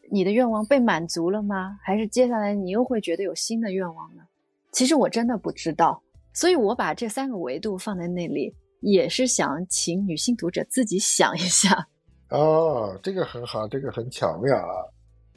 [0.09, 1.77] 你的愿望被满足了吗？
[1.83, 4.23] 还是接下来你又会觉得有新的愿望呢？
[4.71, 6.01] 其实我真的不知道，
[6.33, 11.89] 所以我把这三个维度放在那里，也是想请女性读者自己想一下。
[12.31, 14.87] 哦，这个很好，这个很巧妙啊！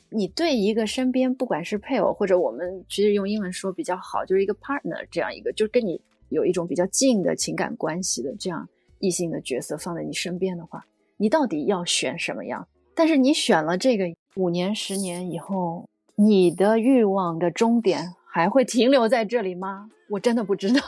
[0.09, 10.85] 你对一个身边，不管是配偶或者我们其实用英文说比较好，就是一个 partner 这样一个，就是跟你有一种比较近的情感关系的这样异性的角色放在你身边的话，
[11.17, 12.67] 你到底要选什么样？
[12.95, 14.05] 但是你选了这个。
[14.37, 19.89] 五年、十年以后，你的欲望的终点还会停留在这里吗？
[20.11, 20.81] 我真的不知道。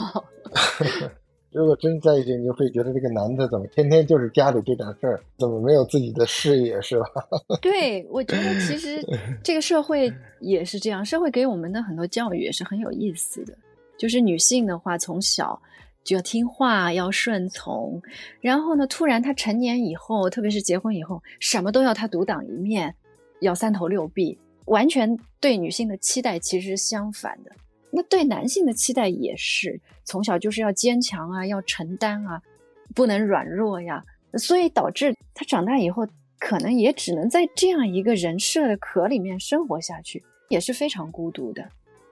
[1.52, 7.06] 如果真在一起，你就会觉得这个男的怎么天天就是家里这点事儿，怎么没有自己的事业，是吧？
[7.62, 9.00] 对，我觉得其实
[9.44, 13.56] 这个社会也是这样，社会给我们的很多教育也是很有意思的。
[13.96, 15.62] 就是女性的话，从小
[16.06, 18.00] 就要听话，要顺从，
[18.40, 22.94] 然后呢，突然他成年以后，特别是结婚以后，什么都要他独当一面。
[23.40, 27.50] 要三头六臂，完全对女性的期待其实相反的。
[27.90, 32.40] 那对男性的期待也是，从小就是要坚强啊，要承担啊，
[32.94, 34.02] 不能软弱呀。
[34.38, 36.06] 所以导致他长大以后，
[36.38, 41.62] 可能也只能在这样一个人设的壳里面生活下去，也是非常孤独的。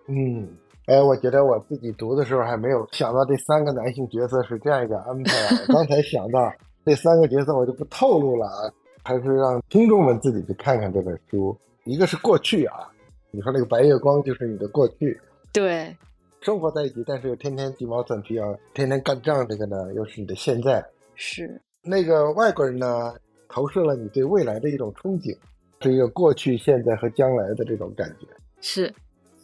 [0.08, 0.46] 嗯，
[0.86, 5.48] 哎，我觉得我自己读的时候还没有想到这三个男性角色是这样一个安排啊。
[5.68, 6.52] 刚才想到
[6.84, 8.70] 这三个角色，我就不透露了啊，
[9.02, 11.56] 还是让听众们自己去看看这本书。
[11.84, 12.90] 一个是过去啊，
[13.30, 15.18] 你说那个白月光就是你的过去，
[15.52, 15.96] 对，
[16.40, 20.84] 生活在一起，但是又天天鸡毛蒜皮啊，天天干仗，这个呢又是你的现在。
[21.14, 23.14] 是那个外国人呢，
[23.48, 25.36] 投射了你对未来的一种憧憬，
[25.80, 28.26] 是一个过去、现在和将来的这种感觉。
[28.60, 28.92] 是，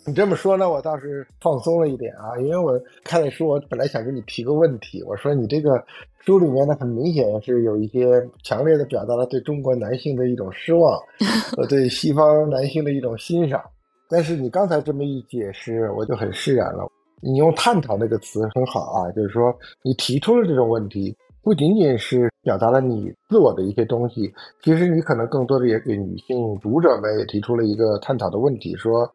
[0.06, 5.84] 你这么说呢，我倒是放松了一点啊，因为我看了书，我本来想给你提个问题，我说你这个
[6.24, 10.98] 书里面呢，很明显是有一些强烈的表达了对中国男性的一种失望，
[11.54, 13.62] 和对西方男性的一种欣赏。
[14.08, 16.88] 但是你刚才这么一解释，我就很释然了。
[17.22, 24.32] 你用“探讨”那个词很好啊，就是说你提出了这种问题，不仅仅是表达了你自我的一些东西，
[24.62, 29.08] 其实你可能更多的也给女性读者们也提出了一个探讨的问题，说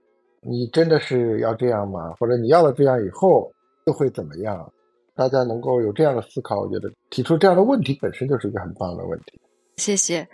[0.47, 2.13] 你真的是要这样吗？
[2.19, 3.51] 或者你要了这样以后
[3.87, 4.71] 又会怎么样？
[5.15, 9.39] 大家能够有这样的思考，我觉得提出这样的问题本身就是一个很棒的问题。
[9.77, 10.27] 谢谢。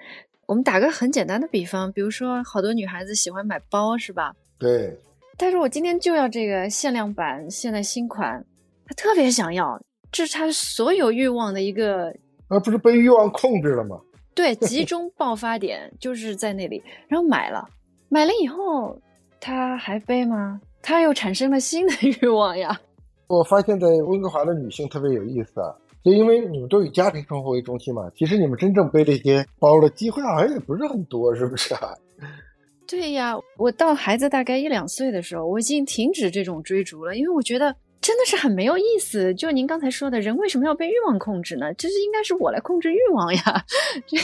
[0.47, 4.34] 我们打个很简单的比方，比如说好多女孩子喜欢买包，是吧？
[4.60, 4.97] 对，
[5.38, 8.43] 但是我今天就要这个限量版，现在新款，
[8.86, 12.13] 她特别想要，这是她所有欲望的一个，
[12.50, 13.97] 那不是被欲望控制了吗？
[14.34, 17.65] 对，集中爆发点就是在那里，然后买了，
[18.10, 19.00] 买了以后，
[19.41, 20.62] 她还背吗？
[20.84, 22.80] 他又产生了新的欲望呀。
[23.27, 25.73] 我发现，在温哥华的女性特别有意思啊，
[26.04, 31.89] 就因为你们都以家庭生活为中心嘛，其实你们真正背这些包的机会好像也不是很多，是不是啊？
[32.88, 39.34] 对呀，我到孩子大概一两岁的时候，我已经停止这种追逐了，因为我觉得真的是很没有意思。
[39.36, 41.73] 就您刚才说的，人为什么要被欲望控制呢？
[41.75, 43.41] 就是应该是我来控制欲望呀，
[44.06, 44.17] 这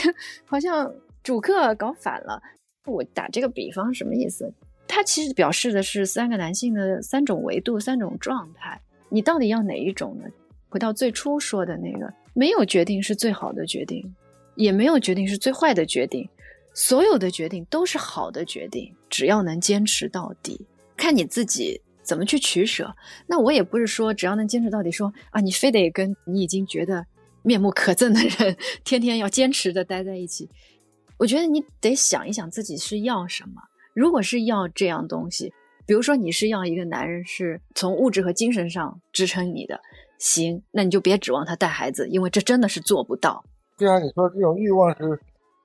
[0.46, 2.42] 好像主客搞反了。
[2.86, 4.52] 我打这个比方什么意思？
[4.98, 8.82] 它其实表示的是三个男性的三种维度、三种状态。
[9.10, 10.24] 你到底要哪一种呢？
[10.70, 14.04] 回到最初说的那个，没有决定是最好的决定，
[14.56, 16.28] 也没有决定是最坏的决定。
[16.74, 22.92] 所有的决定都是好的决定，只要能坚持到底，看你自己怎么去取舍。
[23.28, 27.06] 那我也不是说只要能坚持到底，说啊，你非得跟你已经觉得
[27.44, 30.50] 面目可憎的人天天要坚持的待在一起。
[31.20, 33.62] 我觉得你得想一想自己是要什么。
[33.98, 35.52] 如果是要这样东西，
[35.88, 39.82] 比如说你是要一个男人是从物质和精神上支撑你的，
[40.20, 43.44] 行，那你就别指望他带孩子，因为这真的是做不到。
[43.76, 45.20] 对啊，你说这种欲望是。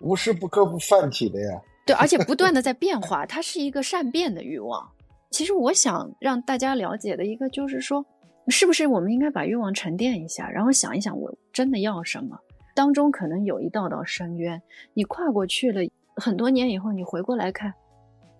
[0.04, 4.84] 无时不刻不泛起的呀，对，而且不断的在变化，它是一个善变的欲望。
[5.30, 8.04] 其实我想让大家了解的一个就是说，
[8.48, 12.36] 是不是我们应该把欲望沉淀一下，然后想一想我真的要什么？
[12.74, 14.60] 当中可能有一道道深渊，
[14.92, 15.80] 你跨过去了
[16.16, 17.72] 很多年以后，你回过来看，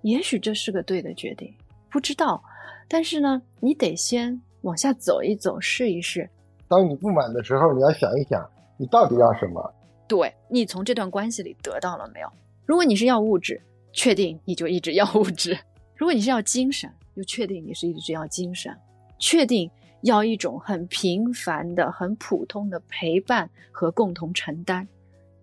[0.03, 1.53] 也许这是个对的决定，
[1.91, 2.43] 不知道。
[2.89, 6.29] 但是呢，你得先往下走一走，试一试。
[6.69, 9.75] 当你不满的时候，你要想一想，你到底要什么。
[10.07, 12.29] 对你从这段关系里得到了没有？
[12.67, 13.61] 如果你是要物质，
[13.93, 15.55] 确定你就一直要物质；
[15.97, 18.73] 如果你是要精神，就确定你是一直要精神；
[19.19, 19.71] 确定
[20.03, 24.87] 要一种很平凡的、很普通的陪伴和共同承担，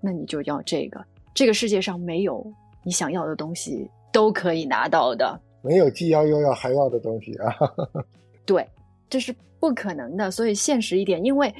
[0.01, 1.03] 那你就要这个。
[1.33, 2.45] 这个世界上没有
[2.83, 3.89] 你想要的东西
[4.19, 7.55] 都可以拿到的，没有既要又要还要的东西啊！
[8.45, 8.67] 对，
[9.09, 10.29] 这是不可能的。
[10.29, 11.53] 所以现实一点，因为。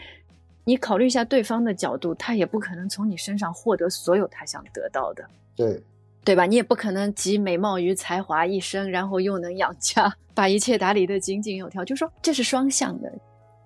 [0.65, 5.82] 你考虑一下对方的角度，他也不可能从你身上获得所有他想得到的，对
[6.24, 6.45] 对吧？
[6.45, 11.84] 你也不可能集美貌与才华一身，然后又能养家，把一切打理得井井有条。
[11.84, 13.12] 就说这是双向的，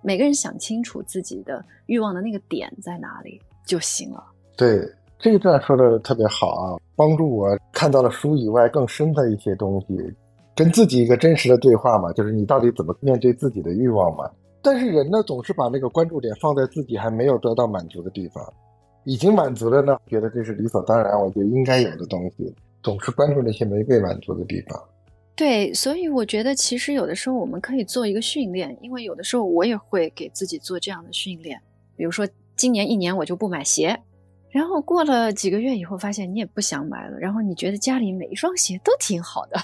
[0.01, 4.23] 每个人想清楚自己的欲望的那个点在哪里就行了。
[4.55, 4.89] 对，
[5.23, 9.97] 这一段说的特别好啊，帮助我看到了书以外更深的一些东西，
[10.53, 14.29] 跟自己一个真实的对话嘛，就是你到底怎么面对自己的欲望嘛。
[14.61, 18.43] 但是人呢，总是把那个关注点放在自己还没有得到满足的地方，
[19.05, 24.77] 已经满足了呢，觉得这是理所当然，我觉得应该有的东西，总是关注那些没被满足的地方。
[25.37, 31.57] 对，所以我觉得其实有的时候我们可以做一个训练，因为有的时候我也会给自己做这样的训练，
[31.95, 33.97] 比如说今年一年我就不买鞋，
[34.53, 39.59] 然后过了几个月以后发现你也不想买了，然后你觉得家里每一双鞋都挺好的。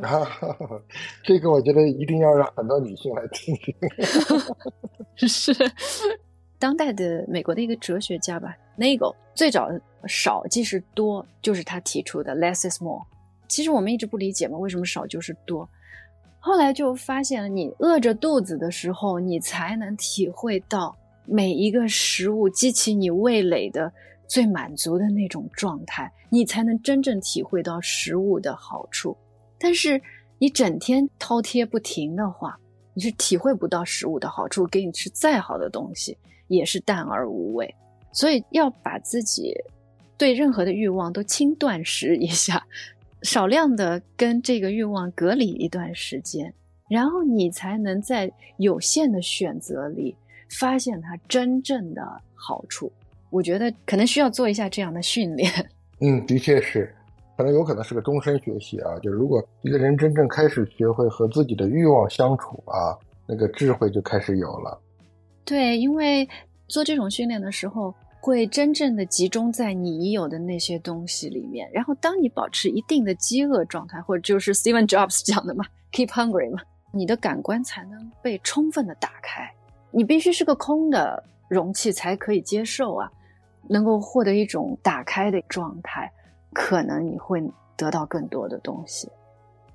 [0.00, 0.26] 啊
[1.24, 3.74] 这个我觉得一定要让很多女性来听听。
[5.28, 5.52] 是
[6.60, 9.68] 当代的美国的一个哲学家吧，Nagel 最早
[10.06, 13.02] 少即是多，就是他提出的 less is more。
[13.48, 15.68] 其实我们一直不理解嘛，为什么少就是多？
[16.38, 20.96] 后来就发现了，你饿着肚子的时候，你才能体会到
[21.26, 23.92] 每一个食物激起你味蕾的
[24.26, 29.16] 最满足的那种状态，你才能真正体会到食物的好处。
[29.58, 30.00] 但是，
[30.38, 32.58] 你整天饕餮不停的话，
[32.92, 36.16] 你是体会不到食物的好处，给你吃再好的东西
[36.48, 37.74] 也是淡而无味。
[38.12, 39.54] 所以要把自己
[40.16, 42.64] 对任何的欲望都轻断食一下，
[43.22, 46.52] 少量的跟这个欲望隔离一段时间，
[46.88, 50.14] 然后你才能在有限的选择里
[50.58, 52.02] 发现它真正的
[52.34, 52.90] 好处。
[53.30, 55.50] 我觉得可能需要做一下这样的训练。
[56.00, 56.94] 嗯，的确是，
[57.36, 58.98] 可能有可能是个终身学习啊。
[59.02, 62.96] 就如果一个人真正开始学会和自己的欲望相处啊，
[63.26, 64.80] 那个智慧就开始有了。
[65.44, 66.28] 对，因为
[66.68, 67.94] 做这种训练的时候。
[68.24, 79.52] 会真正的集中在你已有的那些东西里面，然后当你保持一定的饥饿状态，或者就是 Steven Jobs 讲的嘛，keep hungry 嘛，你的感官才能被充分的打开。
[79.96, 83.08] 你必须是个空的容器才可以接受啊，
[83.68, 86.10] 能够获得一种打开的状态，
[86.52, 87.40] 可能你会
[87.76, 89.08] 得到更多的东西。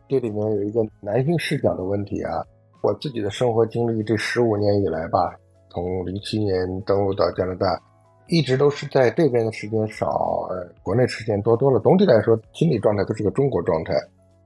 [0.10, 2.44] 这里面有一个男性视角的问题啊，
[2.82, 5.34] 我自己的生活经历这十五年以来吧，
[5.70, 7.82] 从零七年登陆到加拿大。
[8.28, 11.80] 一直都是在这边的时间少，呃，国内时间多多了。
[11.80, 13.94] 总体来说，心理状态都是个中国状态，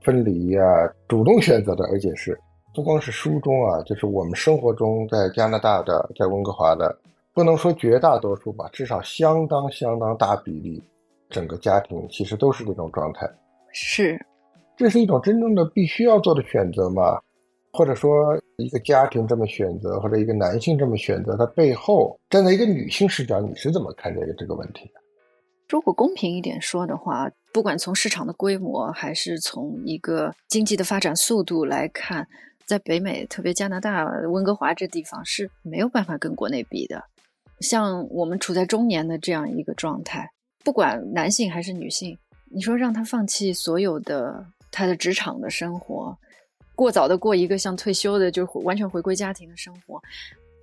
[0.02, 0.62] 分离呀，
[1.06, 2.38] 主动选择的，而且是
[2.74, 6.98] 不光是书中啊，就是我们生活中在加拿大的，在温哥华的，
[7.32, 10.82] 不能说绝大多数吧，至少相当相当大比例，
[11.30, 13.30] 整个家庭其实都是这种状态。
[13.70, 14.20] 是，
[14.76, 17.20] 这是一种真正的必须要做的选择吗？
[17.72, 25.00] 或者说，一个家庭这么选择，或者一个男性这么选择，他背后站在一个女性视角，你是怎么看待这个问题的？
[25.68, 32.24] 如果公平一点说的话，不管从市场的规模，还是从一个经济的发展速度来看，
[32.66, 37.02] 在北美，特别加拿大温哥华这地方是没有办法跟国内比的。
[37.60, 40.28] 像我们处在中年的这样一个状态，
[40.64, 42.18] 不管男性还是女性，
[42.50, 46.16] 你说让他放弃所有的他的职场的生活。
[46.74, 50.02] 过早的过一个像退休的就完全回归家庭的生活，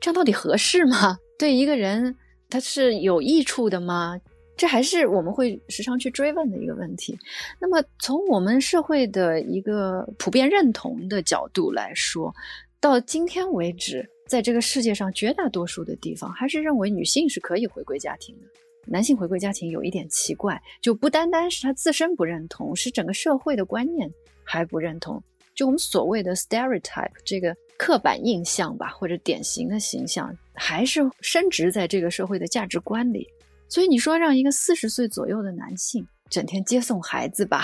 [0.02, 1.18] 这样到底合适吗？
[1.40, 2.14] 对一个人
[2.50, 4.20] 他是有益处的吗？
[4.58, 7.18] 这还是我们会时常去追问的一个问题。
[7.60, 12.34] 那么从我们社会的一个普遍认同的角度来说，
[12.80, 18.48] 到今天为止，在这个世界上绝大多数的地方还是认为女性是可以回归家庭的，
[18.86, 24.12] 男性回归家庭有一点奇怪，就不单单是他自身不认同，是整个社会的观念
[24.44, 25.22] 还不认同。
[25.56, 33.28] 就我们所谓的 stereotype 这个刻板印象吧，或者典型的形象，还是深植在这个社会的价值观里。
[33.72, 37.64] 所以你说让一个四十岁左右的男性整天接送孩子吧，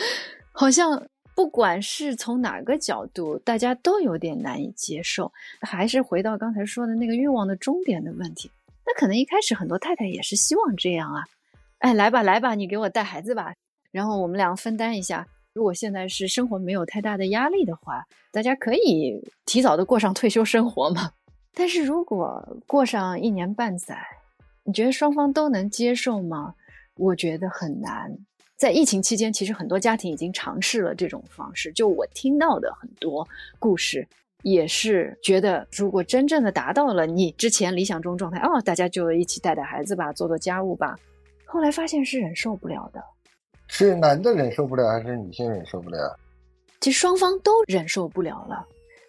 [0.52, 1.02] 好像
[1.34, 5.32] 不管是从哪个角度，大家都有点难以接受。
[5.62, 8.50] 还是回到刚才说的那个欲望的终点的问题，
[8.86, 11.24] 那可能一开始很多太太也是希望这样啊，
[11.78, 13.54] 哎，来吧来吧，你给我带孩子吧，
[13.90, 15.26] 然后我们俩分担一下。
[15.54, 21.12] 如果现在是生活没有太大的压力的话，大家可以提早的过上退休生活嘛。
[21.56, 23.96] 但是如果过上一年半载，
[24.66, 26.52] 你觉得双方都能接受吗？
[26.96, 28.12] 我觉得很难。
[28.56, 31.72] 在疫情期间，其实很多家庭已经尝试了这种方式。
[31.72, 33.26] 就我听到的很多
[33.60, 34.04] 故事，
[34.42, 40.98] 也是觉得，如果真正的达到了你之前理想中状态，哦，大家就一起带带孩子吧，做做家务吧，
[41.44, 43.00] 后来发现是忍受不了的。
[43.68, 46.18] 是男的忍受不了，还是女性忍受不了？
[46.80, 48.66] 其实双方都忍受不了了。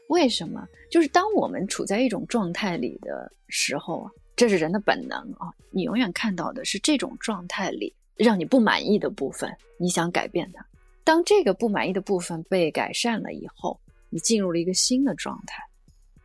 [0.10, 0.68] 为什么？
[0.92, 5.52] 就是当我们处在一种状态里的时候啊，这是人的本能啊。
[5.72, 10.66] 你永远看到的是这种状态里让你不满意的部分，你想改变它。
[11.04, 13.78] 当这个不满意的部分被改善了以后，
[14.10, 15.62] 你进入了一个新的状态，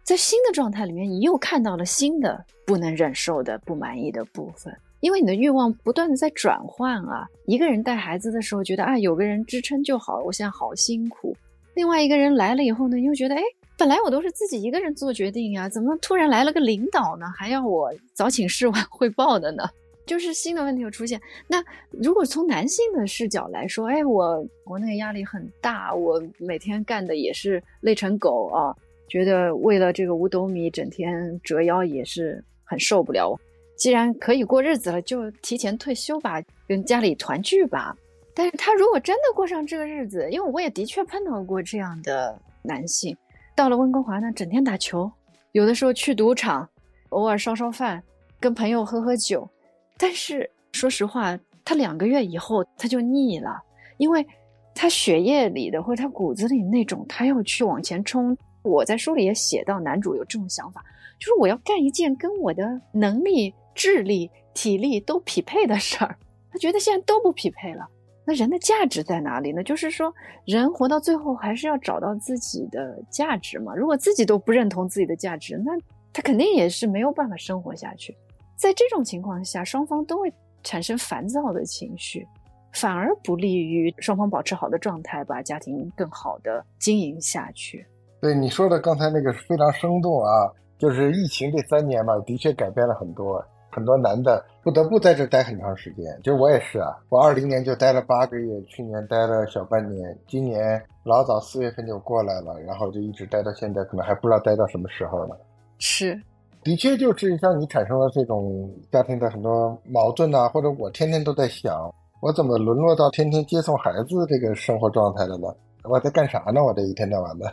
[0.02, 4.72] 在新的状态里面，你又看到了新的不能忍受的、不满意的部分。
[5.00, 11.36] 因为你的欲望不断的在转换啊，一个人带孩子的时候觉得啊有个人支撑就好，我现在好辛苦。
[11.74, 13.42] 另外一个人来了以后呢，你又觉得哎，
[13.76, 19.64] 本来我都是自己一个人做决定呀，怎么突然来了个领导呢，还要我早请示晚汇报的呢？
[20.04, 21.20] 就是新的问题又出现。
[21.46, 28.74] 那如果从男性的视角来说，哎，我国内压力很大，我每天干的也是累成狗啊，
[29.08, 33.38] 觉得为了这个五斗米整天折腰也是很受不了。
[33.76, 37.96] 既然可以过日子了，就提前退休吧，跟家里团聚吧。
[38.34, 43.16] 但是他如果真的过上这个日子，因为我也的确碰到过这样的男性，
[43.54, 45.10] 到了温哥华呢，整天打球，
[45.52, 46.68] 有的时候去赌场，
[47.10, 48.02] 偶尔烧烧饭，
[48.40, 49.48] 跟朋友喝喝酒。
[49.96, 53.62] 但是说实话，他两个月以后他就腻了，
[53.98, 54.26] 因为
[54.74, 58.36] 他血液里的或者他骨子里那种他要去往前冲。
[58.62, 60.84] 我在书里也写到，男主有这种想法，
[61.18, 63.54] 就是我要干一件跟我的能力。
[63.74, 66.18] 智力、体力都匹配的事儿，
[66.50, 67.88] 他觉得现在都不匹配了。
[68.24, 69.62] 那人的价值在哪里呢？
[69.64, 70.12] 就是说，
[70.44, 73.74] 人活到最后还是要找到自己的价值嘛。
[73.74, 75.72] 如果自己都不认同自己的价值，那
[76.12, 78.16] 他肯定也是没有办法生活下去。
[78.56, 82.24] 在这种情况下，双方都会产生烦躁的情绪，
[82.72, 87.84] 反而不利于双方保持好的状态，把家庭更好的经营下去。
[88.20, 90.46] 对你说的刚才那个非常生动啊，
[90.78, 93.44] 就是疫情这三年吧，的确改变了很多。
[93.72, 105.34] 很多男的不得不在这待很长时间，就我也是啊，我二零年就待了八个月，去年待了小半年，今年老早四月份就过来了，然后就一直待到现在，可能还不知道待到什么时候呢。
[105.78, 106.20] 是，
[106.62, 115.48] 的确就是像你产生了这种家庭的很多矛盾呐，或者我天天都在想，我怎么沦落到天天接送孩子这个生活状态了呢？
[115.84, 116.62] 我在干啥呢？
[116.62, 117.52] 我这一天到晚的，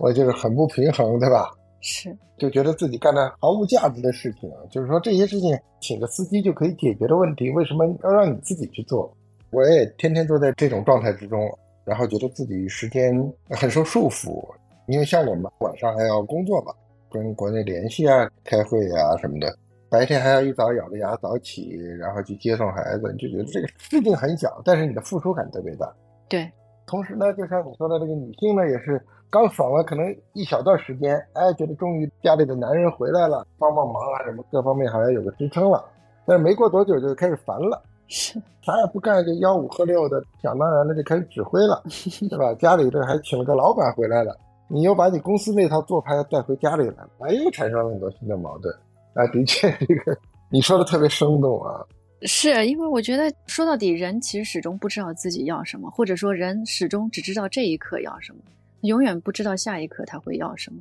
[0.00, 1.50] 我就是很不平衡，对吧？
[1.88, 9.08] 是，就觉得自己干的毫无价值的事情啊，就是说这些事情请个司机就可以解决的问题，为什么要让你自己去做？
[9.50, 11.48] 我也天天都在这种状态之中，
[11.84, 13.14] 然后觉得自己时间
[13.50, 14.44] 很受束缚，
[14.88, 16.74] 因为像我们晚上还要工作嘛，
[17.08, 19.56] 跟国内联系啊、开会啊什么的，
[19.88, 21.70] 白天还要一早咬着牙早起，
[22.00, 25.88] 然后去接送孩子，你就觉得这个事情很小，但是你的付出感特别大。
[26.28, 26.50] 对，
[26.84, 29.00] 同时呢，就像你说的这个女性呢，也是。
[29.30, 35.84] 刚爽了，可能一小段时间，哎，觉得终于家里的男人回来了，帮帮忙啊，什么各方面好像有个支撑了。
[36.24, 41.82] 但是没过多久就开始烦了， 是啥也不干，就吆五喝六的，想当然的就开始指挥了，
[42.30, 42.54] 对吧？
[42.54, 44.36] 家里这还请了个老板回来了，
[44.68, 48.74] 你又把你公司那套做派带回家里来了，哎，又产生了很多新的矛盾。
[49.14, 50.16] 啊，的确，这个
[50.50, 51.84] 你说的特别生动啊。
[52.22, 58.38] 是因为我觉得说到底，人其实始终不知道自己要什么，或者说人始终只知道这一刻要什么。
[58.86, 60.80] 永远不知道下一刻他会要什么，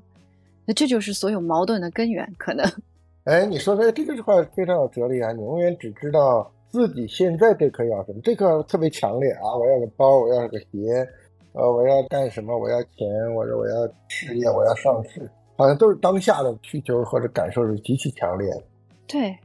[0.65, 2.27] 那这就是所有矛盾的根源。
[2.37, 2.65] 可能，
[3.25, 5.31] 哎，你说的这个话非常有哲理啊！
[5.31, 9.55] 你永远只知道自己现在这刻要什么，这刻特别强烈啊！
[9.57, 11.07] 我要个包，我要个鞋，
[11.53, 12.57] 呃，我要干什么？
[12.57, 18.63] 我要钱，我说我要事业，我要上市，好像都是当下的需求或者感受是极其强烈的。
[19.07, 19.35] 对。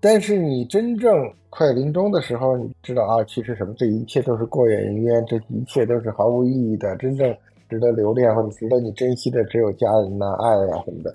[0.00, 3.74] 但是你真正快临终的时候，你知道啊，其实什么？
[3.76, 6.94] 这一切都是过眼云烟，这一切都是毫无意义的。
[6.96, 7.34] 真正。
[7.68, 11.14] 值得留恋或者值得你珍惜的只有家人呐、爱啊什么的。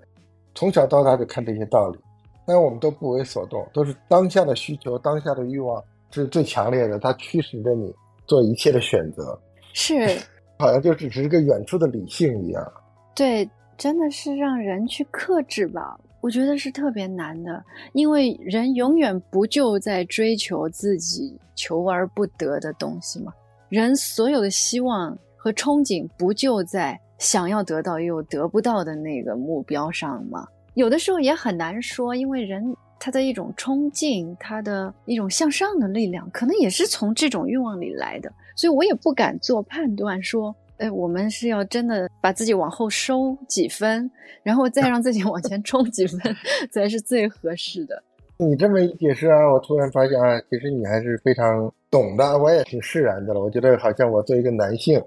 [0.54, 2.00] 从小到大就看这些道理，
[2.46, 5.82] 但我们都不为所动，都是当下的需求、当下的欲望
[6.12, 7.94] 是最强烈的，它驱使着你
[8.28, 9.40] 做一切的选择。
[9.74, 10.18] 是，
[10.60, 12.74] 好像就只是一个远处的理性一样。
[13.16, 15.98] 对，真的是让人去克制吧？
[16.20, 23.34] 我觉得是特别难的，因为人永远不就在追求自己求而不得的东西吗？
[23.70, 25.18] 人所有的希望。
[25.44, 30.46] 和憧憬不就在想要得到又得不到的那个目标上吗？
[30.76, 32.64] 有的时候也很难说，因为人
[33.00, 38.32] 他的一种冲劲，他的一种向上的力量，可能也是从这种欲望里来的。
[38.56, 44.12] 所以我也不敢做判断，说，哎，我们是要真的把自己往后收几分，
[44.44, 46.20] 然后再让自己往前冲几分，
[46.72, 48.04] 才是最合适的。
[48.38, 53.42] 你这么一解释啊，我突然发现啊，其实你还是非常懂的，我也挺释然的了。
[53.42, 55.00] 我觉得好像我作为一个男性。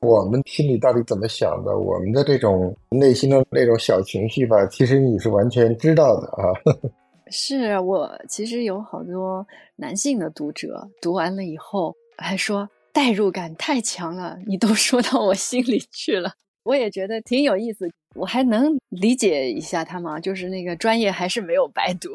[0.00, 1.76] 我们心里到底怎么想的？
[1.76, 6.54] 我们的这种内心的那种小情绪吧，其实你是完全知道的啊。
[7.32, 16.30] 是我其实有好多男性的读者读完了以后还说代入感太强了，你都说到我心里去了。
[16.62, 22.10] 我也觉得挺有意思，我还能理解一下他们，就是那个专业还是没有白读。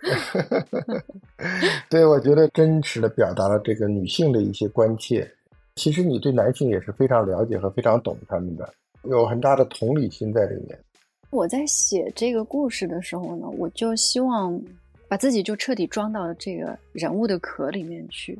[1.90, 5.30] 对，我觉得真实的表达了这个女性的一些关切。
[5.76, 8.74] 其实你对男性也是非常了解和非常懂他们的，
[9.04, 10.78] 有很大的同理心在里面。
[11.30, 14.60] 我在写这个故事的时候呢，我就希望
[15.08, 18.38] 把自己就彻底装到这个人物的壳里面去，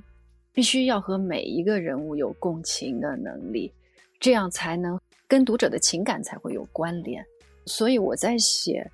[0.53, 3.73] 必须要和每一个人物有共情的能力，
[4.19, 7.25] 这样才能跟读者的情感才会有关联。
[7.65, 8.91] 所以我在写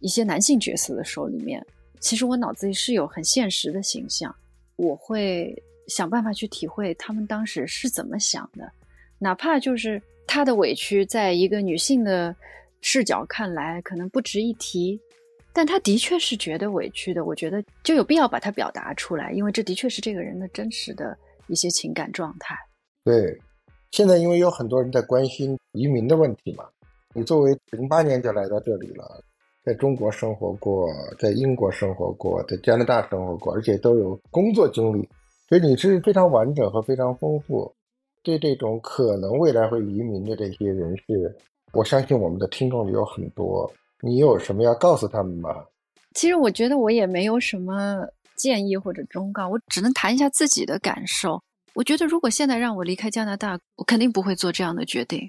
[0.00, 1.64] 一些男性角色的时候，里面
[2.00, 4.34] 其实我脑子里是有很现实的形象，
[4.76, 5.54] 我会。
[5.88, 8.68] 想办法去体会他们当时是怎么想的，
[9.20, 12.34] 哪怕就是他的委屈，在一个女性的
[12.80, 15.00] 视角看来可能不值一提，
[15.52, 17.24] 但他的确是觉得委屈的。
[17.24, 21.16] 我觉得就有必要把它表达出来，因为这的确是这个人的真实的
[21.46, 22.58] 一些情感状态。
[23.04, 23.40] 对，
[23.92, 26.64] 现在因为有很多人在关心移民的问题嘛，
[27.14, 29.22] 你作为零八年就来到这里了，
[29.66, 30.86] 在中国生活过，
[31.18, 35.08] 在英国生活过，在加拿大生活过，而且都有工作经历。
[35.48, 37.74] 所以你是非常完整和非常丰富，
[38.22, 41.36] 对这种可能未来会移民的这些人士，
[41.72, 43.68] 我相信我们的听众里有很多。
[44.02, 45.50] 你有什么要告诉他们吗？
[46.14, 48.06] 其实我觉得我也没有什么
[48.36, 51.42] 建议或者忠告，我只能谈一下自己的感受。
[51.74, 55.28] 我觉得如果现在让我离开加拿大，我肯定不会做这样的决定。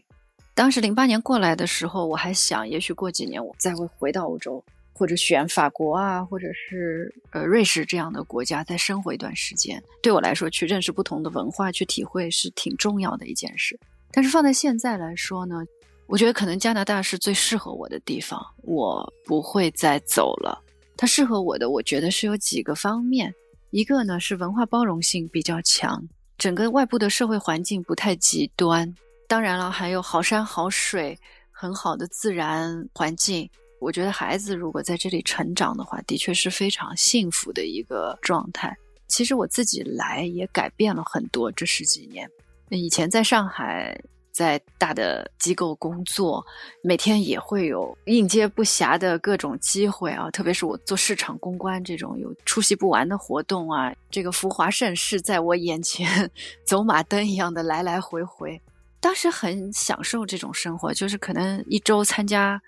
[0.57, 9.79] 当时零八年过来的时候，我还想，也许过几年我再会回到欧洲，或者选法国啊，或者是呃瑞士这样的国家再生活一段时间。
[10.01, 13.79] 对我来说，去认识不同的文化，去体会是挺重要的一件事。
[14.11, 15.63] 但是放在现在来说呢，
[16.07, 20.59] 我觉得可能加拿大是最适合我的地方，我不会再走了。
[20.97, 23.31] 它适合我的，我觉得是有几个方面，
[23.69, 26.03] 一个呢是文化包容性比较强，
[26.35, 28.91] 整个外部的社会环境不太极端。
[29.27, 31.19] 当然了，还有好山好水，
[31.51, 33.49] 很好的自然环境。
[33.79, 38.75] 我觉得孩子如果在这里成长的话，的确是非常幸福的一个状态。
[39.07, 42.29] 其实我自己来也改变了很多，这十几年。
[42.69, 44.01] 以前在上海，
[44.31, 46.43] 在大的机构工作，
[46.81, 50.31] 每天也会有应接不暇的各种机会啊。
[50.31, 56.31] 特别是我做市场公关这种有出席不完的活动啊，这个浮华盛世在我眼前
[56.65, 58.61] 走马灯一样的来来回回。
[58.99, 62.61] 当时很享受这种生活，就是可能一周参加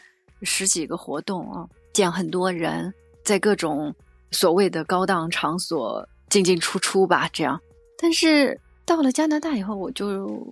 [0.43, 3.93] 十几个活动啊，见很多人，在各种
[4.31, 7.59] 所谓的高档场所进进出出吧，这样。
[7.97, 10.47] 但是到了加拿大以后，我就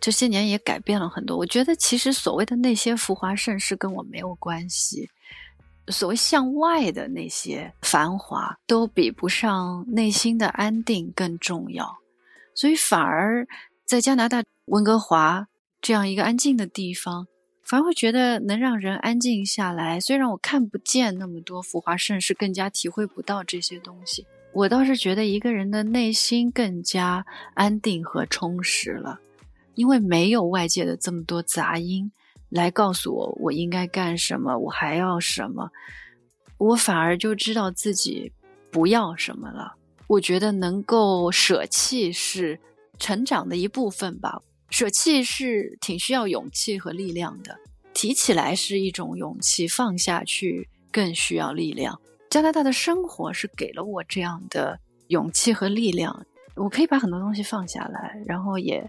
[0.00, 1.36] 这些年也改变了很多。
[1.36, 5.08] 我觉得其实所谓的那些浮华盛世跟我没有关系，
[5.88, 11.92] 所谓向外的那些繁华都比不上内心的安定更重要，
[12.54, 13.46] 所以反而
[13.92, 14.42] 在加拿大。
[14.68, 15.48] 温哥华
[15.82, 17.26] 这样一个安静的地方，
[17.62, 20.00] 反而会觉得能让人安静下来。
[20.00, 24.24] 虽然我看不见那么多浮华盛世，更加体会不到这些东西，
[24.54, 29.20] 我倒是觉得一个人的内心更加安定和充实了，
[29.74, 32.10] 因为没有外界的这么多杂音
[32.48, 35.70] 来告诉我我应该干什么，我还要什么，
[36.56, 38.32] 我反而就知道自己
[38.70, 39.74] 不要什么了。
[40.06, 42.58] 我觉得能够舍弃是
[42.98, 44.40] 成长的一部分吧。
[44.70, 47.58] 舍弃是挺需要勇气和力量的，
[47.92, 52.00] 提起来是一种勇气，放下去更需要力量。
[52.30, 56.24] 加拿大的生活是给了我这样的勇气和力量，
[56.54, 58.82] 我可以把很多东西放下来，然后也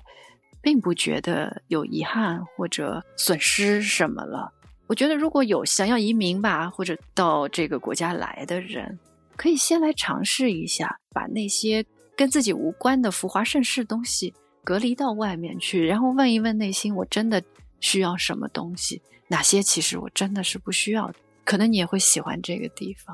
[0.62, 4.54] 并不觉得有遗憾或者损失什么了。
[4.88, 8.98] 我觉得如果有想要移民吧，或者到这个国家来的人，
[9.36, 11.86] 可以先来尝试一下，把那些
[12.16, 14.34] 跟自己无关的浮华盛世东西。
[14.66, 17.44] 隔离到外面去，然后问一问内心，我真的
[17.82, 19.02] 需要什么东西？
[19.28, 21.16] 哪些其实我真的是不需要的？
[21.44, 23.14] 可能你也会喜欢这个地方。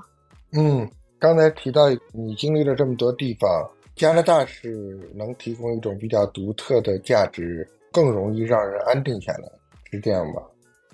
[0.52, 0.88] 嗯，
[1.18, 9.50] 刚才提到你经历了这么多地方，加拿大是能提供一种比较独特的价值，更容易让人安定下来，
[9.90, 10.44] 是这样吧？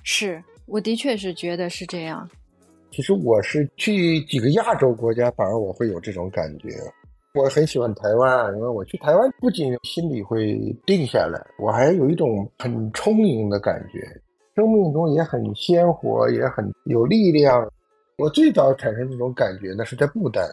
[0.03, 2.29] 是，我的确是觉得是这样。
[2.91, 6.69] 其实我是去几个亚洲国家，反而我会有这种感觉。
[7.35, 10.55] 我很喜欢台湾，因为我去台湾不仅心里会
[10.85, 13.99] 定下来，我还有一种很充盈的感觉，
[14.55, 17.69] 生命中也很鲜活，也很有力量。
[18.17, 20.49] 我最早产生这种感觉呢，是在不丹，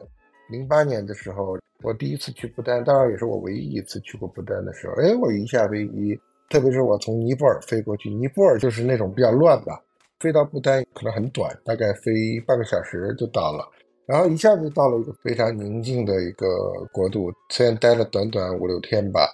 [0.50, 4.94] 零八年的时候，我第一次去不丹，当然也是我唯一一次去过不丹的时候。
[4.94, 6.18] 哎，我一下飞机，
[6.50, 9.80] 特别是我从尼泊尔飞过去，尼泊尔就是那种比较乱吧，
[10.18, 13.64] 飞到不丹可能很短，大概飞半个小时就到了。
[14.12, 16.46] 然后一下子到了一个非常宁静的一个
[16.92, 19.26] 国度，虽然待了短短五六天吧，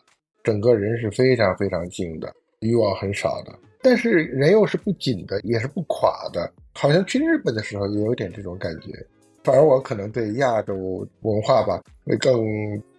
[0.44, 3.52] 整个人是非常非常静的，欲望很少的，
[3.82, 8.92] 但是人又是不紧的，也是不垮的，好像去日本的时候也有点这种感觉。
[9.42, 12.40] 反而我可能对亚洲文化吧会更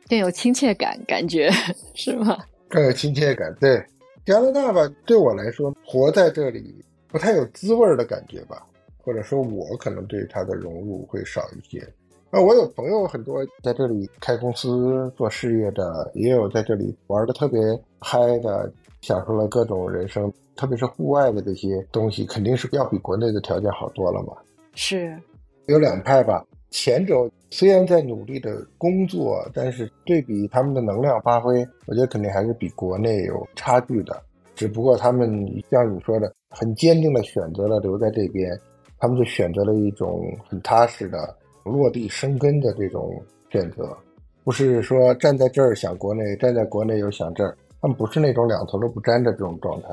[0.09, 1.49] 更有亲切感，感觉
[1.95, 2.39] 是吗？
[2.67, 3.55] 更有亲切感。
[3.57, 3.81] 对
[4.25, 8.65] 加拿大吧，对我来说活在这里不太有滋味的感觉吧。
[9.09, 11.83] 或者说，我可能对他的融入会少一些。
[12.29, 17.59] 那我有朋友很多在这里开公司做事业的，也有在这里玩的特别
[17.99, 24.33] 嗨的，享受了各种人生，特别是户外的这些东西，肯定是要比国内的条件好多了嘛。
[24.75, 25.17] 是，
[25.65, 26.45] 有两派吧。
[26.69, 27.15] 前者
[27.49, 34.21] 虽然在努力的工作，但是对比他们的能量发挥，我觉得肯定还是比国内有差距的。
[34.55, 35.27] 只不过他们
[35.71, 38.55] 像你说的，很坚定的选择了留在这边。
[38.99, 43.95] 他们就选择了一种很踏实的落地生根的这种选择，
[44.43, 47.57] 不是说站在这儿想国内，站在国内又想这儿。
[47.81, 49.89] 他们不是那种两头都不沾的这种状态。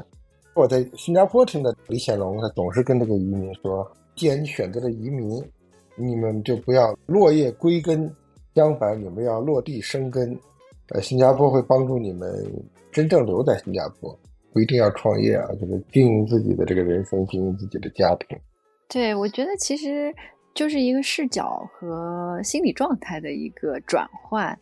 [0.54, 5.40] 我在新加坡听的李显龙，他总是跟这个移民说：，既然你选择了移民，
[5.94, 8.12] 你们就不要落叶归根，
[8.54, 10.36] 相反，你们要落地生根。
[10.88, 12.28] 呃，新加坡会帮助你们
[12.90, 14.18] 真正留在新加坡，
[14.52, 18.36] 不一定要创业啊，就是经营自己的这个人生，经营自己的家庭。
[18.88, 20.14] 对，我觉得其实
[20.54, 24.58] 就是一个视角和心理状态的一个转换。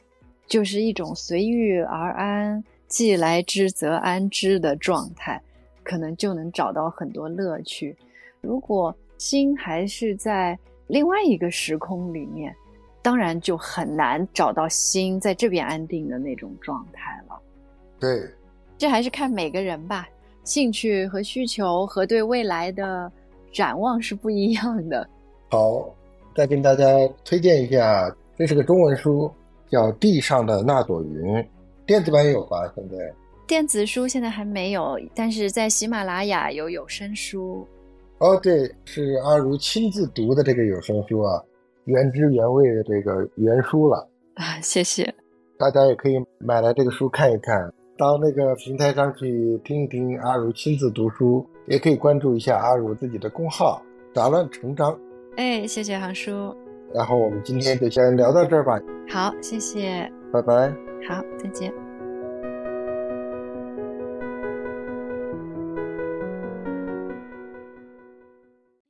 [0.46, 5.40] 就是一种随遇而安，既来之则安之的状态，
[5.82, 7.96] 可能就能找到很多乐趣。
[8.42, 10.56] 如果心还是在
[10.86, 12.54] 另外一个时空里面，
[13.00, 17.40] 当然就很难找到心在这边安定的那种状态了。
[17.98, 18.30] 对，
[18.76, 20.06] 这还是看每个人吧，
[20.44, 23.10] 兴趣和需求和对未来的
[23.54, 25.08] 展望是不一样的。
[25.48, 25.88] 好，
[26.36, 26.84] 再跟大家
[27.24, 29.30] 推荐一下，这是个中文书，
[29.70, 31.22] 叫《地上的那朵云》，
[31.86, 32.70] 电子版有吧？
[32.74, 32.96] 现在
[33.46, 37.66] 电子书现在还没有，但是在喜马拉雅有有声书。
[38.18, 41.40] 哦，对，是阿如亲自读的这个有声书啊，
[41.84, 44.58] 原汁原味的这个原书了 啊！
[44.60, 45.14] 谢谢，
[45.58, 53.82] 大家也可以买来这个书看一看，到那个平台上去听一听阿如亲自读书，也可以关注一下阿如自己的公号
[54.14, 54.98] “杂乱成章”。
[55.36, 56.54] 哎，谢谢航叔。
[56.92, 58.78] 然后我们今天就先聊到这儿吧。
[59.08, 60.70] 好，谢谢，拜拜。
[61.08, 61.83] 好，再见。